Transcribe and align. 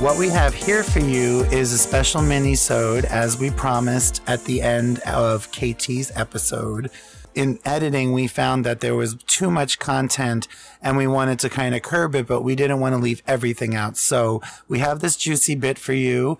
What 0.00 0.18
we 0.18 0.28
have 0.28 0.52
here 0.52 0.82
for 0.82 0.98
you 0.98 1.44
is 1.44 1.72
a 1.72 1.78
special 1.78 2.20
mini-sode, 2.20 3.06
as 3.06 3.38
we 3.38 3.50
promised 3.50 4.22
at 4.26 4.44
the 4.44 4.60
end 4.60 4.98
of 5.00 5.50
KT's 5.52 6.12
episode. 6.14 6.90
In 7.34 7.58
editing, 7.64 8.12
we 8.12 8.26
found 8.26 8.66
that 8.66 8.80
there 8.80 8.94
was 8.94 9.14
too 9.26 9.50
much 9.50 9.78
content 9.78 10.48
and 10.82 10.98
we 10.98 11.06
wanted 11.06 11.38
to 11.40 11.48
kind 11.48 11.74
of 11.74 11.80
curb 11.80 12.14
it, 12.14 12.26
but 12.26 12.42
we 12.42 12.54
didn't 12.54 12.78
want 12.78 12.94
to 12.94 13.00
leave 13.00 13.22
everything 13.26 13.74
out. 13.74 13.96
So 13.96 14.42
we 14.68 14.80
have 14.80 15.00
this 15.00 15.16
juicy 15.16 15.54
bit 15.54 15.78
for 15.78 15.94
you 15.94 16.38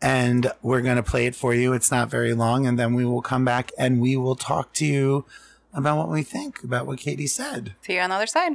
and 0.00 0.50
we're 0.62 0.80
going 0.80 0.96
to 0.96 1.02
play 1.02 1.26
it 1.26 1.36
for 1.36 1.52
you. 1.54 1.74
It's 1.74 1.90
not 1.90 2.08
very 2.08 2.32
long. 2.32 2.66
And 2.66 2.78
then 2.78 2.94
we 2.94 3.04
will 3.04 3.22
come 3.22 3.44
back 3.44 3.70
and 3.76 4.00
we 4.00 4.16
will 4.16 4.34
talk 4.34 4.72
to 4.74 4.86
you 4.86 5.26
about 5.74 5.98
what 5.98 6.08
we 6.08 6.22
think 6.22 6.64
about 6.64 6.86
what 6.86 6.98
Katie 6.98 7.26
said. 7.26 7.74
See 7.82 7.96
you 7.96 8.00
on 8.00 8.08
the 8.08 8.16
other 8.16 8.26
side. 8.26 8.52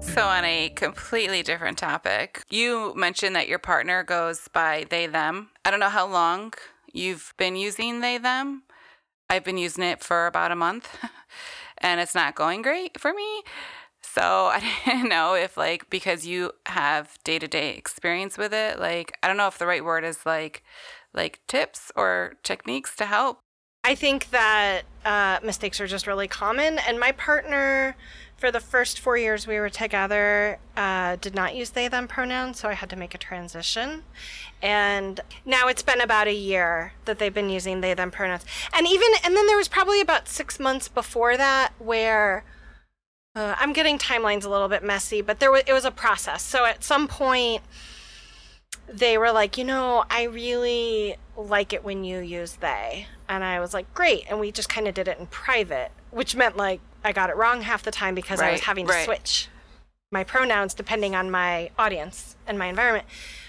So, 0.00 0.26
on 0.26 0.44
a 0.44 0.70
completely 0.70 1.42
different 1.42 1.78
topic, 1.78 2.44
you 2.50 2.92
mentioned 2.96 3.36
that 3.36 3.48
your 3.48 3.58
partner 3.58 4.02
goes 4.02 4.48
by 4.48 4.86
they, 4.88 5.06
them. 5.06 5.50
I 5.64 5.70
don't 5.70 5.80
know 5.80 5.88
how 5.88 6.06
long 6.06 6.54
you've 6.92 7.34
been 7.36 7.56
using 7.56 8.00
they, 8.00 8.18
them. 8.18 8.62
I've 9.30 9.44
been 9.44 9.58
using 9.58 9.84
it 9.84 10.02
for 10.02 10.26
about 10.26 10.50
a 10.50 10.56
month 10.56 10.88
and 11.78 12.00
it's 12.00 12.14
not 12.14 12.34
going 12.34 12.62
great 12.62 12.98
for 12.98 13.12
me. 13.12 13.42
So, 14.00 14.22
I 14.52 14.62
didn't 14.84 15.08
know 15.08 15.34
if, 15.34 15.56
like, 15.56 15.90
because 15.90 16.26
you 16.26 16.52
have 16.66 17.18
day 17.24 17.38
to 17.38 17.48
day 17.48 17.74
experience 17.74 18.38
with 18.38 18.52
it, 18.52 18.78
like, 18.78 19.12
I 19.22 19.28
don't 19.28 19.36
know 19.36 19.48
if 19.48 19.58
the 19.58 19.66
right 19.66 19.84
word 19.84 20.04
is 20.04 20.24
like, 20.24 20.62
like 21.12 21.40
tips 21.46 21.92
or 21.94 22.34
techniques 22.42 22.96
to 22.96 23.06
help. 23.06 23.40
I 23.84 23.94
think 23.94 24.30
that 24.30 24.82
uh, 25.04 25.38
mistakes 25.42 25.80
are 25.80 25.86
just 25.86 26.06
really 26.06 26.28
common. 26.28 26.78
And 26.80 26.98
my 26.98 27.12
partner, 27.12 27.96
for 28.38 28.52
the 28.52 28.60
first 28.60 29.00
four 29.00 29.18
years 29.18 29.46
we 29.46 29.58
were 29.58 29.68
together, 29.68 30.58
uh, 30.76 31.16
did 31.16 31.34
not 31.34 31.56
use 31.56 31.70
they, 31.70 31.88
them 31.88 32.06
pronouns. 32.06 32.60
So 32.60 32.68
I 32.68 32.74
had 32.74 32.88
to 32.90 32.96
make 32.96 33.14
a 33.14 33.18
transition. 33.18 34.04
And 34.62 35.20
now 35.44 35.66
it's 35.66 35.82
been 35.82 36.00
about 36.00 36.28
a 36.28 36.34
year 36.34 36.92
that 37.04 37.18
they've 37.18 37.34
been 37.34 37.50
using 37.50 37.80
they, 37.80 37.94
them 37.94 38.12
pronouns. 38.12 38.44
And 38.72 38.86
even, 38.86 39.08
and 39.24 39.36
then 39.36 39.46
there 39.48 39.56
was 39.56 39.68
probably 39.68 40.00
about 40.00 40.28
six 40.28 40.58
months 40.58 40.88
before 40.88 41.36
that 41.36 41.72
where. 41.78 42.44
Uh, 43.36 43.54
I'm 43.58 43.72
getting 43.72 43.98
timelines 43.98 44.44
a 44.44 44.48
little 44.48 44.68
bit 44.68 44.82
messy, 44.82 45.20
but 45.20 45.38
there 45.38 45.52
was 45.52 45.62
it 45.64 45.72
was 45.72 45.84
a 45.84 45.92
process. 45.92 46.42
So 46.42 46.64
at 46.64 46.82
some 46.82 47.06
point, 47.06 47.62
they 48.88 49.16
were 49.16 49.30
like, 49.30 49.56
you 49.56 49.64
know, 49.64 50.04
I 50.10 50.24
really 50.24 51.16
like 51.36 51.72
it 51.72 51.84
when 51.84 52.02
you 52.02 52.18
use 52.18 52.54
they. 52.56 53.06
And 53.28 53.44
I 53.44 53.60
was 53.60 53.74
like, 53.74 53.92
great. 53.94 54.24
And 54.28 54.40
we 54.40 54.50
just 54.50 54.68
kind 54.68 54.88
of 54.88 54.94
did 54.94 55.06
it 55.06 55.18
in 55.18 55.26
private, 55.26 55.92
which 56.10 56.34
meant 56.34 56.56
like 56.56 56.80
I 57.08 57.12
got 57.12 57.30
it 57.30 57.36
wrong 57.36 57.62
half 57.62 57.82
the 57.82 57.90
time 57.90 58.14
because 58.14 58.38
I 58.38 58.52
was 58.52 58.60
having 58.60 58.86
to 58.86 58.92
right. 58.92 59.06
switch 59.06 59.48
my 60.10 60.24
pronouns 60.24 60.74
depending 60.74 61.14
on 61.14 61.30
my 61.30 61.70
audience 61.78 62.36
and 62.46 62.58
my 62.58 62.66
environment. 62.66 63.06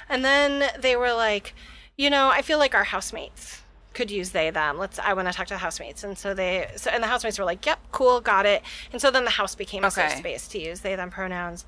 And 0.07 0.23
then 0.23 0.71
they 0.79 0.95
were 0.95 1.11
like, 1.11 1.53
you 1.97 2.09
know, 2.09 2.29
I 2.29 2.41
feel 2.41 2.57
like 2.57 2.73
our 2.73 2.85
housemates 2.85 3.61
could 3.93 4.09
use 4.09 4.29
they 4.29 4.49
them. 4.49 4.77
Let's 4.77 4.97
I 4.97 5.11
want 5.11 5.27
to 5.27 5.33
talk 5.33 5.47
to 5.47 5.55
the 5.55 5.57
housemates. 5.57 6.05
And 6.05 6.17
so 6.17 6.33
they 6.33 6.71
so 6.77 6.89
and 6.89 7.03
the 7.03 7.07
housemates 7.07 7.37
were 7.37 7.43
like, 7.43 7.65
"Yep, 7.65 7.79
cool, 7.91 8.21
got 8.21 8.45
it." 8.45 8.63
And 8.93 9.01
so 9.01 9.11
then 9.11 9.25
the 9.25 9.31
house 9.31 9.55
became 9.55 9.83
a 9.83 9.91
safe 9.91 10.13
space 10.13 10.47
to 10.49 10.59
use 10.59 10.79
they 10.79 10.95
them 10.95 11.09
pronouns. 11.09 11.65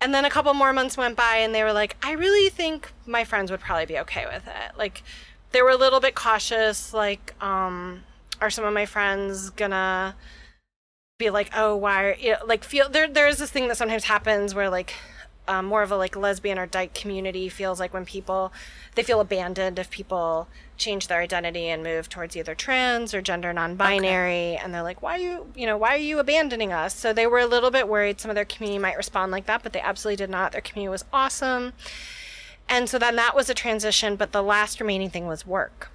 And 0.00 0.14
then 0.14 0.24
a 0.24 0.30
couple 0.30 0.54
more 0.54 0.72
months 0.72 0.96
went 0.96 1.14
by 1.14 1.36
and 1.36 1.54
they 1.54 1.62
were 1.62 1.74
like, 1.74 1.96
I 2.02 2.12
really 2.12 2.48
think 2.48 2.90
my 3.06 3.24
friends 3.24 3.50
would 3.50 3.60
probably 3.60 3.86
be 3.86 3.98
okay 3.98 4.24
with 4.24 4.46
it. 4.46 4.78
Like 4.78 5.02
they 5.50 5.60
were 5.60 5.70
a 5.70 5.76
little 5.76 6.00
bit 6.00 6.14
cautious, 6.14 6.94
like, 6.94 7.34
um, 7.40 8.02
are 8.40 8.48
some 8.48 8.64
of 8.64 8.72
my 8.72 8.86
friends 8.86 9.50
gonna 9.50 10.16
be 11.22 11.30
like, 11.30 11.50
oh, 11.54 11.76
why 11.76 12.04
are 12.04 12.14
you 12.14 12.32
know, 12.32 12.38
like 12.46 12.64
feel 12.64 12.88
there 12.88 13.08
there's 13.08 13.38
this 13.38 13.50
thing 13.50 13.68
that 13.68 13.76
sometimes 13.76 14.04
happens 14.04 14.54
where 14.54 14.68
like 14.68 14.94
um, 15.48 15.66
more 15.66 15.82
of 15.82 15.90
a 15.90 15.96
like 15.96 16.14
lesbian 16.16 16.58
or 16.58 16.66
dyke 16.66 16.94
community 16.94 17.48
feels 17.48 17.80
like 17.80 17.92
when 17.92 18.04
people 18.04 18.52
they 18.94 19.02
feel 19.02 19.20
abandoned 19.20 19.78
if 19.78 19.90
people 19.90 20.48
change 20.76 21.08
their 21.08 21.20
identity 21.20 21.68
and 21.68 21.82
move 21.82 22.08
towards 22.08 22.36
either 22.36 22.54
trans 22.54 23.12
or 23.12 23.20
gender 23.20 23.52
non-binary. 23.52 24.56
And 24.56 24.72
they're 24.72 24.82
like 24.82 25.02
why 25.02 25.16
are 25.16 25.22
you 25.22 25.52
you 25.54 25.66
know 25.66 25.76
why 25.76 25.94
are 25.94 25.98
you 25.98 26.18
abandoning 26.18 26.72
us? 26.72 26.94
So 26.94 27.12
they 27.12 27.26
were 27.26 27.40
a 27.40 27.46
little 27.46 27.70
bit 27.70 27.88
worried 27.88 28.20
some 28.20 28.30
of 28.30 28.34
their 28.34 28.44
community 28.44 28.78
might 28.78 28.96
respond 28.96 29.32
like 29.32 29.46
that 29.46 29.62
but 29.62 29.72
they 29.72 29.80
absolutely 29.80 30.16
did 30.16 30.30
not. 30.30 30.52
Their 30.52 30.60
community 30.60 30.90
was 30.90 31.04
awesome. 31.12 31.72
And 32.68 32.88
so 32.88 32.98
then 32.98 33.16
that 33.16 33.34
was 33.34 33.50
a 33.50 33.54
transition 33.54 34.16
but 34.16 34.32
the 34.32 34.42
last 34.42 34.80
remaining 34.80 35.10
thing 35.10 35.26
was 35.26 35.46
work. 35.46 35.90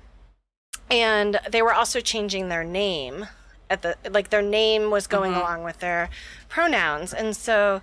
And 0.89 1.39
they 1.49 1.61
were 1.61 1.73
also 1.73 1.99
changing 1.99 2.49
their 2.49 2.63
name 2.63 3.27
at 3.69 3.81
the 3.81 3.95
like 4.09 4.29
their 4.29 4.41
name 4.41 4.91
was 4.91 5.07
going 5.07 5.31
mm-hmm. 5.31 5.41
along 5.41 5.63
with 5.63 5.79
their 5.79 6.09
pronouns. 6.50 7.13
And 7.13 7.35
so 7.35 7.81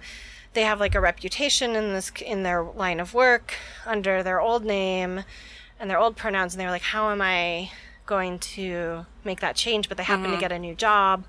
they 0.52 0.62
have 0.62 0.80
like 0.80 0.94
a 0.94 1.00
reputation 1.00 1.76
in 1.76 1.92
this 1.92 2.10
in 2.24 2.42
their 2.42 2.62
line 2.62 3.00
of 3.00 3.14
work 3.14 3.54
under 3.86 4.22
their 4.22 4.40
old 4.40 4.64
name 4.64 5.24
and 5.78 5.90
their 5.90 5.98
old 5.98 6.16
pronouns. 6.16 6.54
And 6.54 6.60
they 6.60 6.64
were 6.64 6.70
like 6.70 6.82
how 6.82 7.10
am 7.10 7.20
i 7.20 7.70
going 8.06 8.38
to 8.38 9.06
make 9.24 9.40
that 9.40 9.56
change? 9.56 9.88
But 9.88 9.96
they 9.96 10.04
happen 10.04 10.24
to 10.24 10.30
mm-hmm. 10.32 10.40
get 10.40 10.52
a 10.52 10.58
new 10.58 10.74
job 10.74 11.24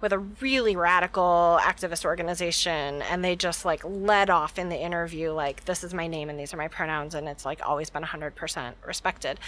with 0.00 0.12
a 0.12 0.18
really 0.18 0.74
radical 0.76 1.58
activist 1.60 2.04
organization. 2.04 3.02
And 3.02 3.24
they 3.24 3.36
just 3.36 3.64
like 3.64 3.82
led 3.84 4.30
off 4.30 4.58
in 4.58 4.68
the 4.68 4.80
interview 4.80 5.32
like 5.32 5.64
this 5.66 5.84
is 5.84 5.92
my 5.92 6.06
name 6.06 6.30
and 6.30 6.38
these 6.38 6.54
are 6.54 6.56
my 6.56 6.68
pronouns. 6.68 7.14
And 7.14 7.28
it's 7.28 7.44
like 7.44 7.60
always 7.66 7.90
been 7.90 8.02
100% 8.02 8.72
respected 8.86 9.38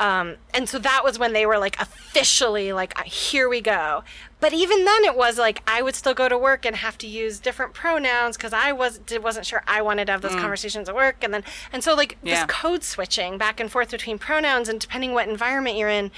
um, 0.00 0.36
and 0.54 0.68
so 0.68 0.78
that 0.78 1.02
was 1.02 1.18
when 1.18 1.32
they 1.32 1.44
were 1.46 1.58
like 1.58 1.80
officially 1.80 2.72
like 2.72 2.98
uh, 2.98 3.02
here 3.04 3.48
we 3.48 3.60
go 3.60 4.02
but 4.40 4.52
even 4.52 4.84
then 4.84 5.04
it 5.04 5.16
was 5.16 5.38
like 5.38 5.62
i 5.66 5.82
would 5.82 5.94
still 5.94 6.14
go 6.14 6.28
to 6.28 6.38
work 6.38 6.64
and 6.64 6.76
have 6.76 6.96
to 6.98 7.06
use 7.06 7.40
different 7.40 7.74
pronouns 7.74 8.36
because 8.36 8.52
i 8.52 8.70
was 8.72 9.00
wasn't 9.22 9.44
sure 9.44 9.62
i 9.66 9.82
wanted 9.82 10.04
to 10.06 10.12
have 10.12 10.22
those 10.22 10.34
conversations 10.36 10.88
at 10.88 10.94
work 10.94 11.16
and 11.22 11.34
then 11.34 11.42
and 11.72 11.82
so 11.82 11.94
like 11.94 12.16
Yeah. 12.22 12.46
this 12.46 12.54
code 12.54 12.84
switching 12.84 13.38
back 13.38 13.58
and 13.60 13.70
forth 13.70 13.90
between 13.90 14.18
pronouns 14.18 14.68
and 14.68 14.78
depending 14.80 15.12
what 15.14 15.28
environment 15.28 15.76
you're 15.76 15.88
in 15.88 16.10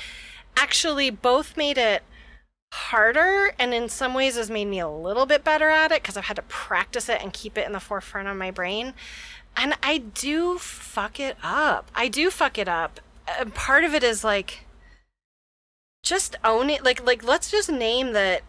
actually 0.57 1.11
both 1.11 1.57
made 1.57 1.79
it 1.79 2.03
harder 2.73 3.53
and 3.59 3.75
in 3.75 3.89
some 3.89 4.15
ways 4.15 4.37
has 4.37 4.51
made 4.51 4.67
me 4.67 4.79
a 4.79 4.89
little 4.89 5.27
bit 5.27 5.43
better 5.43 5.71
at 5.71 5.91
it 5.91 6.03
because 6.03 6.17
I've 6.17 6.27
had 6.27 6.37
to 6.37 6.43
practice 6.43 7.09
it 7.09 7.21
and 7.21 7.33
keep 7.33 7.59
it 7.59 7.67
in 7.67 7.73
the 7.73 7.81
forefront 7.81 8.29
of 8.29 8.37
my 8.37 8.51
brain. 8.51 8.95
And 9.57 9.75
I 9.83 9.99
do 9.99 10.57
fuck 10.59 11.19
it 11.19 11.37
up. 11.43 11.91
I 11.95 12.07
do 12.07 12.31
fuck 12.31 12.59
it 12.59 12.69
up. 12.69 13.01
And 13.39 13.55
part 13.55 13.85
of 13.85 13.95
it 13.95 14.03
is 14.03 14.25
like 14.25 14.67
just 16.03 16.37
own 16.45 16.71
it. 16.71 16.85
Like 16.85 17.05
like 17.05 17.23
let's 17.25 17.51
just 17.51 17.71
name 17.71 18.13
that 18.13 18.43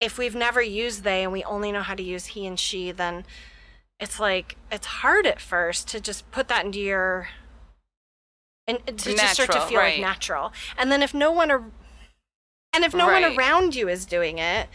if 0.00 0.18
we've 0.18 0.34
never 0.34 0.60
used 0.60 1.02
they 1.02 1.22
and 1.22 1.32
we 1.32 1.42
only 1.44 1.72
know 1.72 1.82
how 1.82 1.94
to 1.94 2.02
use 2.02 2.26
he 2.26 2.46
and 2.46 2.58
she, 2.58 2.90
then 2.92 3.24
it's 4.00 4.18
like 4.18 4.56
it's 4.70 4.86
hard 4.86 5.26
at 5.26 5.40
first 5.40 5.88
to 5.88 6.00
just 6.00 6.30
put 6.30 6.48
that 6.48 6.64
into 6.64 6.80
your 6.80 7.28
and 8.66 8.78
to 8.86 9.14
just 9.14 9.34
start 9.34 9.52
to 9.52 9.60
feel 9.62 9.78
right. 9.78 9.94
like 9.94 10.00
natural. 10.00 10.52
And 10.76 10.90
then 10.90 11.02
if 11.02 11.14
no 11.14 11.30
one 11.30 11.50
ar- 11.50 11.70
and 12.72 12.84
if 12.84 12.94
no 12.94 13.06
one 13.06 13.24
around 13.24 13.74
you 13.74 13.88
is 13.88 14.04
doing 14.04 14.38
it, 14.38 14.68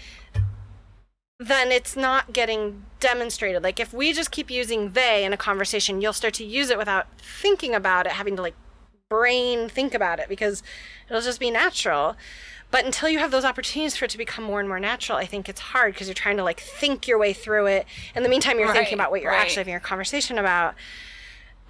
then 1.39 1.71
it's 1.71 1.95
not 1.95 2.33
getting 2.33 2.85
demonstrated. 2.99 3.63
Like 3.63 3.79
if 3.79 3.93
we 3.93 4.13
just 4.13 4.31
keep 4.31 4.49
using 4.49 4.91
they 4.91 5.25
in 5.25 5.33
a 5.33 5.37
conversation, 5.37 6.01
you'll 6.01 6.13
start 6.13 6.33
to 6.35 6.45
use 6.45 6.69
it 6.69 6.77
without 6.77 7.07
thinking 7.19 7.73
about 7.73 8.05
it, 8.05 8.13
having 8.13 8.35
to 8.35 8.41
like 8.41 8.55
brain 9.09 9.67
think 9.67 9.95
about 9.95 10.19
it 10.19 10.29
because 10.29 10.61
it'll 11.09 11.21
just 11.21 11.39
be 11.39 11.49
natural. 11.49 12.15
But 12.69 12.85
until 12.85 13.09
you 13.09 13.17
have 13.17 13.31
those 13.31 13.43
opportunities 13.43 13.97
for 13.97 14.05
it 14.05 14.11
to 14.11 14.19
become 14.19 14.43
more 14.43 14.59
and 14.59 14.69
more 14.69 14.79
natural, 14.79 15.17
I 15.17 15.25
think 15.25 15.49
it's 15.49 15.59
hard 15.59 15.93
because 15.95 16.07
you're 16.07 16.13
trying 16.13 16.37
to 16.37 16.43
like 16.43 16.59
think 16.59 17.07
your 17.07 17.17
way 17.17 17.33
through 17.33 17.65
it. 17.65 17.87
In 18.15 18.21
the 18.21 18.29
meantime, 18.29 18.59
you're 18.59 18.67
Right, 18.67 18.75
thinking 18.77 18.93
about 18.93 19.09
what 19.09 19.23
you're 19.23 19.31
right. 19.31 19.41
actually 19.41 19.61
having 19.61 19.73
a 19.73 19.79
conversation 19.79 20.37
about. 20.37 20.75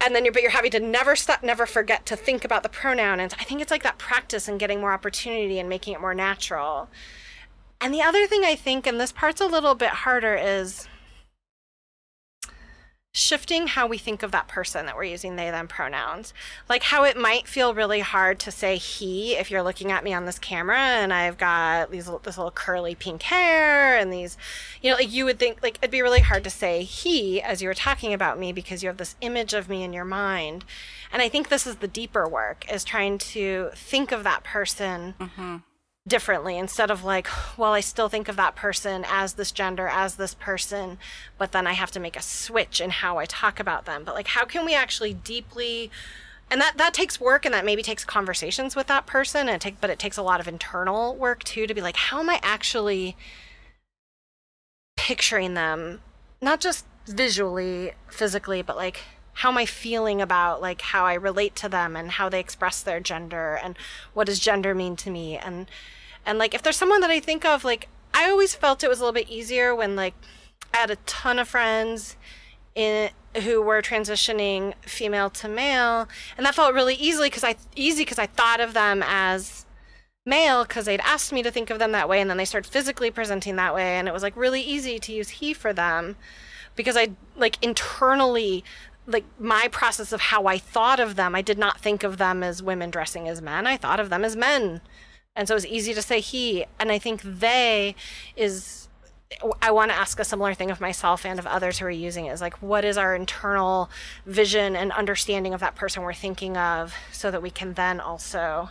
And 0.02 0.14
then 0.14 0.26
you're, 0.26 0.32
but 0.34 0.42
you're 0.42 0.50
having 0.50 0.70
to 0.72 0.80
never 0.80 1.16
stop, 1.16 1.42
never 1.42 1.64
forget 1.64 2.04
to 2.06 2.16
think 2.16 2.44
about 2.44 2.62
the 2.62 2.68
pronoun. 2.68 3.20
And 3.20 3.34
I 3.40 3.44
think 3.44 3.62
it's 3.62 3.70
like 3.70 3.82
that 3.84 3.96
practice 3.96 4.46
and 4.46 4.60
getting 4.60 4.80
more 4.80 4.92
opportunity 4.92 5.58
and 5.58 5.66
making 5.66 5.94
it 5.94 6.00
more 6.02 6.14
natural. 6.14 6.90
And 7.80 7.94
the 7.94 8.02
other 8.02 8.26
thing 8.26 8.44
I 8.44 8.54
think, 8.54 8.86
and 8.86 9.00
this 9.00 9.12
part's 9.12 9.40
a 9.40 9.46
little 9.46 9.74
bit 9.74 9.88
harder, 9.90 10.34
is 10.34 10.88
shifting 13.12 13.66
how 13.66 13.88
we 13.88 13.98
think 13.98 14.22
of 14.22 14.30
that 14.30 14.46
person 14.46 14.86
that 14.86 14.96
we're 14.96 15.02
using 15.02 15.34
they 15.34 15.50
them 15.50 15.66
pronouns. 15.66 16.32
Like 16.68 16.84
how 16.84 17.02
it 17.02 17.16
might 17.16 17.48
feel 17.48 17.74
really 17.74 18.00
hard 18.00 18.38
to 18.40 18.52
say 18.52 18.76
he 18.76 19.34
if 19.34 19.50
you're 19.50 19.64
looking 19.64 19.90
at 19.90 20.04
me 20.04 20.14
on 20.14 20.26
this 20.26 20.38
camera 20.38 20.78
and 20.78 21.12
i've 21.12 21.36
got 21.36 21.90
these 21.90 22.06
this 22.22 22.38
little 22.38 22.50
curly 22.50 22.94
pink 22.94 23.22
hair 23.22 23.96
and 23.96 24.12
these 24.12 24.36
you 24.80 24.90
know 24.90 24.96
like 24.96 25.12
you 25.12 25.24
would 25.24 25.38
think 25.38 25.62
like 25.62 25.78
it'd 25.78 25.90
be 25.90 26.02
really 26.02 26.20
hard 26.20 26.44
to 26.44 26.50
say 26.50 26.84
he 26.84 27.42
as 27.42 27.60
you 27.60 27.68
were 27.68 27.74
talking 27.74 28.12
about 28.12 28.38
me 28.38 28.52
because 28.52 28.82
you 28.82 28.88
have 28.88 28.98
this 28.98 29.16
image 29.20 29.54
of 29.54 29.68
me 29.68 29.82
in 29.82 29.92
your 29.92 30.04
mind. 30.04 30.64
And 31.12 31.20
i 31.20 31.28
think 31.28 31.48
this 31.48 31.66
is 31.66 31.76
the 31.76 31.88
deeper 31.88 32.28
work 32.28 32.70
is 32.72 32.84
trying 32.84 33.18
to 33.18 33.70
think 33.74 34.12
of 34.12 34.22
that 34.22 34.44
person 34.44 35.14
mm-hmm. 35.18 35.56
Differently 36.06 36.56
instead 36.58 36.90
of 36.90 37.04
like, 37.04 37.28
well, 37.56 37.72
I 37.72 37.80
still 37.80 38.08
think 38.08 38.28
of 38.28 38.36
that 38.36 38.56
person 38.56 39.04
as 39.08 39.34
this 39.34 39.52
gender, 39.52 39.88
as 39.88 40.16
this 40.16 40.34
person, 40.34 40.98
but 41.38 41.52
then 41.52 41.66
I 41.66 41.72
have 41.72 41.90
to 41.92 42.00
make 42.00 42.16
a 42.16 42.22
switch 42.22 42.80
in 42.80 42.90
how 42.90 43.18
I 43.18 43.26
talk 43.26 43.60
about 43.60 43.84
them. 43.84 44.04
But 44.04 44.14
like, 44.14 44.28
how 44.28 44.44
can 44.44 44.64
we 44.64 44.74
actually 44.74 45.14
deeply 45.14 45.90
and 46.52 46.60
that 46.60 46.76
that 46.78 46.92
takes 46.94 47.20
work 47.20 47.44
and 47.44 47.54
that 47.54 47.64
maybe 47.64 47.82
takes 47.82 48.04
conversations 48.04 48.74
with 48.74 48.88
that 48.88 49.06
person 49.06 49.42
and 49.42 49.50
it 49.50 49.60
take 49.60 49.80
but 49.80 49.88
it 49.88 50.00
takes 50.00 50.16
a 50.16 50.22
lot 50.22 50.40
of 50.40 50.48
internal 50.48 51.14
work 51.14 51.44
too 51.44 51.64
to 51.64 51.74
be 51.74 51.80
like 51.80 51.94
how 51.94 52.18
am 52.18 52.28
i 52.28 52.40
actually 52.42 53.16
picturing 54.96 55.54
them 55.54 56.00
not 56.42 56.60
just 56.60 56.84
visually, 57.06 57.92
physically, 58.08 58.62
but 58.62 58.76
like 58.76 59.00
how 59.40 59.48
am 59.48 59.56
I 59.56 59.64
feeling 59.64 60.20
about 60.20 60.60
like 60.60 60.82
how 60.82 61.06
I 61.06 61.14
relate 61.14 61.56
to 61.56 61.68
them 61.68 61.96
and 61.96 62.10
how 62.10 62.28
they 62.28 62.40
express 62.40 62.82
their 62.82 63.00
gender 63.00 63.58
and 63.62 63.74
what 64.12 64.26
does 64.26 64.38
gender 64.38 64.74
mean 64.74 64.96
to 64.96 65.10
me? 65.10 65.38
And 65.38 65.66
and 66.26 66.38
like 66.38 66.52
if 66.52 66.60
there's 66.62 66.76
someone 66.76 67.00
that 67.00 67.10
I 67.10 67.20
think 67.20 67.46
of 67.46 67.64
like 67.64 67.88
I 68.12 68.28
always 68.28 68.54
felt 68.54 68.84
it 68.84 68.88
was 68.88 68.98
a 68.98 69.02
little 69.02 69.14
bit 69.14 69.30
easier 69.30 69.74
when 69.74 69.96
like 69.96 70.12
I 70.74 70.76
had 70.76 70.90
a 70.90 70.96
ton 71.06 71.38
of 71.38 71.48
friends 71.48 72.18
in 72.74 73.08
who 73.42 73.62
were 73.62 73.80
transitioning 73.80 74.74
female 74.82 75.30
to 75.30 75.48
male 75.48 76.06
and 76.36 76.44
that 76.44 76.54
felt 76.54 76.74
really 76.74 76.94
easily 76.94 77.30
because 77.30 77.44
I 77.44 77.56
easy 77.74 78.02
because 78.02 78.18
I 78.18 78.26
thought 78.26 78.60
of 78.60 78.74
them 78.74 79.02
as 79.02 79.64
male 80.26 80.64
because 80.64 80.84
they'd 80.84 81.00
asked 81.00 81.32
me 81.32 81.42
to 81.42 81.50
think 81.50 81.70
of 81.70 81.78
them 81.78 81.92
that 81.92 82.10
way 82.10 82.20
and 82.20 82.28
then 82.28 82.36
they 82.36 82.44
started 82.44 82.70
physically 82.70 83.10
presenting 83.10 83.56
that 83.56 83.74
way 83.74 83.96
and 83.96 84.06
it 84.06 84.12
was 84.12 84.22
like 84.22 84.36
really 84.36 84.60
easy 84.60 84.98
to 84.98 85.12
use 85.14 85.30
he 85.30 85.54
for 85.54 85.72
them 85.72 86.16
because 86.76 86.96
I 86.96 87.08
like 87.36 87.56
internally 87.62 88.64
like 89.12 89.24
my 89.38 89.68
process 89.68 90.12
of 90.12 90.20
how 90.20 90.46
I 90.46 90.58
thought 90.58 91.00
of 91.00 91.16
them, 91.16 91.34
I 91.34 91.42
did 91.42 91.58
not 91.58 91.80
think 91.80 92.02
of 92.02 92.18
them 92.18 92.42
as 92.42 92.62
women 92.62 92.90
dressing 92.90 93.28
as 93.28 93.42
men. 93.42 93.66
I 93.66 93.76
thought 93.76 94.00
of 94.00 94.10
them 94.10 94.24
as 94.24 94.36
men. 94.36 94.80
And 95.36 95.46
so 95.46 95.54
it 95.54 95.56
was 95.56 95.66
easy 95.66 95.94
to 95.94 96.02
say 96.02 96.20
he. 96.20 96.66
And 96.78 96.90
I 96.90 96.98
think 96.98 97.22
they 97.22 97.94
is 98.36 98.88
I 99.62 99.70
want 99.70 99.92
to 99.92 99.96
ask 99.96 100.18
a 100.18 100.24
similar 100.24 100.54
thing 100.54 100.72
of 100.72 100.80
myself 100.80 101.24
and 101.24 101.38
of 101.38 101.46
others 101.46 101.78
who 101.78 101.86
are 101.86 101.90
using 101.90 102.26
it 102.26 102.32
is 102.32 102.40
like 102.40 102.60
what 102.60 102.84
is 102.84 102.98
our 102.98 103.14
internal 103.14 103.88
vision 104.26 104.74
and 104.74 104.90
understanding 104.90 105.54
of 105.54 105.60
that 105.60 105.76
person 105.76 106.02
we're 106.02 106.14
thinking 106.14 106.56
of 106.56 106.94
so 107.12 107.30
that 107.30 107.40
we 107.40 107.50
can 107.50 107.74
then 107.74 108.00
also 108.00 108.70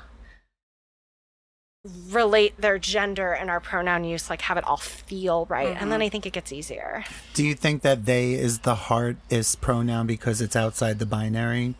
relate 1.86 2.60
their 2.60 2.78
gender 2.78 3.32
and 3.32 3.50
our 3.50 3.62
pronoun 3.62 4.04
use 4.04 4.30
like 4.30 4.42
have 4.42 4.58
it 4.58 4.66
all 4.66 4.76
feel 4.76 5.46
right 5.46 5.70
mm-hmm. 5.70 5.82
and 5.82 5.92
then 5.92 6.02
i 6.02 6.10
think 6.10 6.26
it 6.26 6.34
gets 6.34 6.52
easier 6.52 7.06
do 7.34 7.46
you 7.46 7.56
think 7.56 7.84
that 7.84 8.06
they 8.06 8.34
is 8.34 8.60
the 8.60 8.76
hardest 8.76 9.62
pronoun 9.62 10.06
because 10.06 10.42
it's 10.42 10.58
outside 10.58 11.00
the 11.00 11.06
binary 11.06 11.76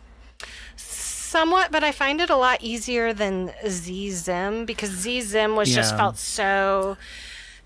somewhat 0.74 1.70
but 1.70 1.84
i 1.84 1.92
find 1.92 2.18
it 2.18 2.30
a 2.30 2.36
lot 2.36 2.62
easier 2.62 3.12
than 3.12 3.52
z 3.68 4.10
zim 4.10 4.64
because 4.64 4.88
z 4.88 5.20
zim 5.20 5.54
was 5.54 5.68
yeah. 5.68 5.76
just 5.76 5.94
felt 5.94 6.16
so 6.16 6.96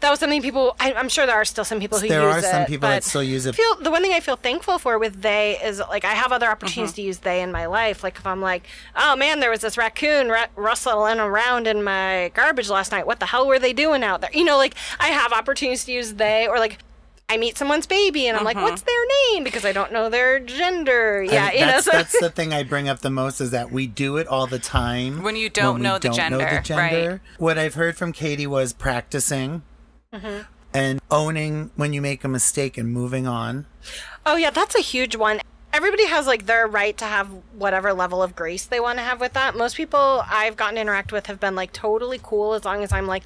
that 0.04 0.10
was 0.10 0.20
something 0.20 0.42
people. 0.42 0.76
I, 0.78 0.92
am 0.92 1.08
sure 1.08 1.24
there 1.24 1.34
are 1.34 1.46
still 1.46 1.64
some 1.64 1.80
people 1.80 1.98
who 1.98 2.08
there 2.08 2.22
use 2.22 2.36
it. 2.36 2.42
There 2.42 2.50
are 2.50 2.52
some 2.54 2.66
people 2.66 2.88
that 2.88 3.04
still 3.04 3.22
use 3.22 3.46
it. 3.46 3.54
Feel 3.54 3.76
the 3.76 3.90
one 3.90 4.02
thing 4.02 4.12
I 4.12 4.20
feel 4.20 4.36
thankful 4.36 4.78
for 4.78 4.98
with 4.98 5.22
they 5.22 5.58
is 5.62 5.78
like 5.78 6.04
I 6.04 6.12
have 6.12 6.30
other 6.30 6.46
opportunities 6.46 6.90
mm-hmm. 6.90 6.96
to 6.96 7.02
use 7.02 7.18
they 7.18 7.40
in 7.42 7.50
my 7.50 7.66
life. 7.66 8.04
Like 8.04 8.18
if 8.18 8.26
I'm 8.26 8.42
like, 8.42 8.66
oh 8.94 9.16
man, 9.16 9.40
there 9.40 9.50
was 9.50 9.60
this 9.60 9.78
raccoon 9.78 10.30
r- 10.30 10.48
rustling 10.56 11.20
around 11.20 11.66
in 11.66 11.82
my 11.82 12.30
garbage 12.34 12.68
last 12.68 12.92
night. 12.92 13.06
What 13.06 13.18
the 13.18 13.26
hell 13.26 13.46
were 13.46 13.58
they 13.58 13.72
doing 13.72 14.04
out 14.04 14.20
there? 14.20 14.30
You 14.32 14.44
know, 14.44 14.58
like 14.58 14.74
I 15.00 15.08
have 15.08 15.32
opportunities 15.32 15.84
to 15.86 15.92
use 15.92 16.14
they 16.14 16.46
or 16.46 16.58
like 16.58 16.78
I 17.26 17.38
meet 17.38 17.56
someone's 17.56 17.86
baby 17.86 18.26
and 18.26 18.36
I'm 18.36 18.44
like, 18.44 18.56
what's 18.56 18.82
mm-hmm. 18.82 18.90
their 18.90 19.34
name? 19.34 19.44
Because 19.44 19.64
I 19.64 19.72
don't 19.72 19.90
know 19.92 20.10
their 20.10 20.38
gender. 20.40 21.22
Yeah, 21.22 21.50
you 21.52 21.60
that's, 21.60 21.86
know. 21.86 21.92
So. 21.92 21.96
that's 21.96 22.20
the 22.20 22.30
thing 22.30 22.52
I 22.52 22.62
bring 22.62 22.90
up 22.90 23.00
the 23.00 23.10
most 23.10 23.40
is 23.40 23.52
that 23.52 23.72
we 23.72 23.86
do 23.86 24.18
it 24.18 24.26
all 24.26 24.46
the 24.46 24.58
time 24.58 25.22
when 25.22 25.34
you 25.34 25.48
don't, 25.48 25.74
when 25.74 25.82
know, 25.82 25.98
the 25.98 26.10
don't 26.10 26.30
know 26.32 26.38
the 26.38 26.60
gender. 26.62 27.10
Right. 27.10 27.20
What 27.38 27.56
I've 27.56 27.74
heard 27.74 27.96
from 27.96 28.12
Katie 28.12 28.46
was 28.46 28.74
practicing. 28.74 29.62
Mm-hmm 30.14 30.42
and 30.74 31.00
owning 31.10 31.70
when 31.76 31.92
you 31.92 32.02
make 32.02 32.24
a 32.24 32.28
mistake 32.28 32.76
and 32.76 32.92
moving 32.92 33.26
on. 33.28 33.64
Oh, 34.26 34.36
yeah, 34.36 34.50
that's 34.50 34.74
a 34.74 34.80
huge 34.80 35.14
one. 35.14 35.40
Everybody 35.72 36.06
has 36.06 36.26
like 36.26 36.46
their 36.46 36.66
right 36.66 36.96
to 36.98 37.04
have 37.04 37.28
whatever 37.56 37.92
level 37.92 38.22
of 38.22 38.36
grace 38.36 38.64
they 38.64 38.80
want 38.80 38.98
to 38.98 39.04
have 39.04 39.20
with 39.20 39.32
that. 39.32 39.56
Most 39.56 39.76
people 39.76 40.24
I've 40.26 40.56
gotten 40.56 40.74
to 40.74 40.80
interact 40.80 41.12
with 41.12 41.26
have 41.26 41.40
been 41.40 41.54
like 41.54 41.72
totally 41.72 42.20
cool 42.22 42.54
as 42.54 42.64
long 42.64 42.82
as 42.82 42.92
I'm 42.92 43.06
like, 43.06 43.22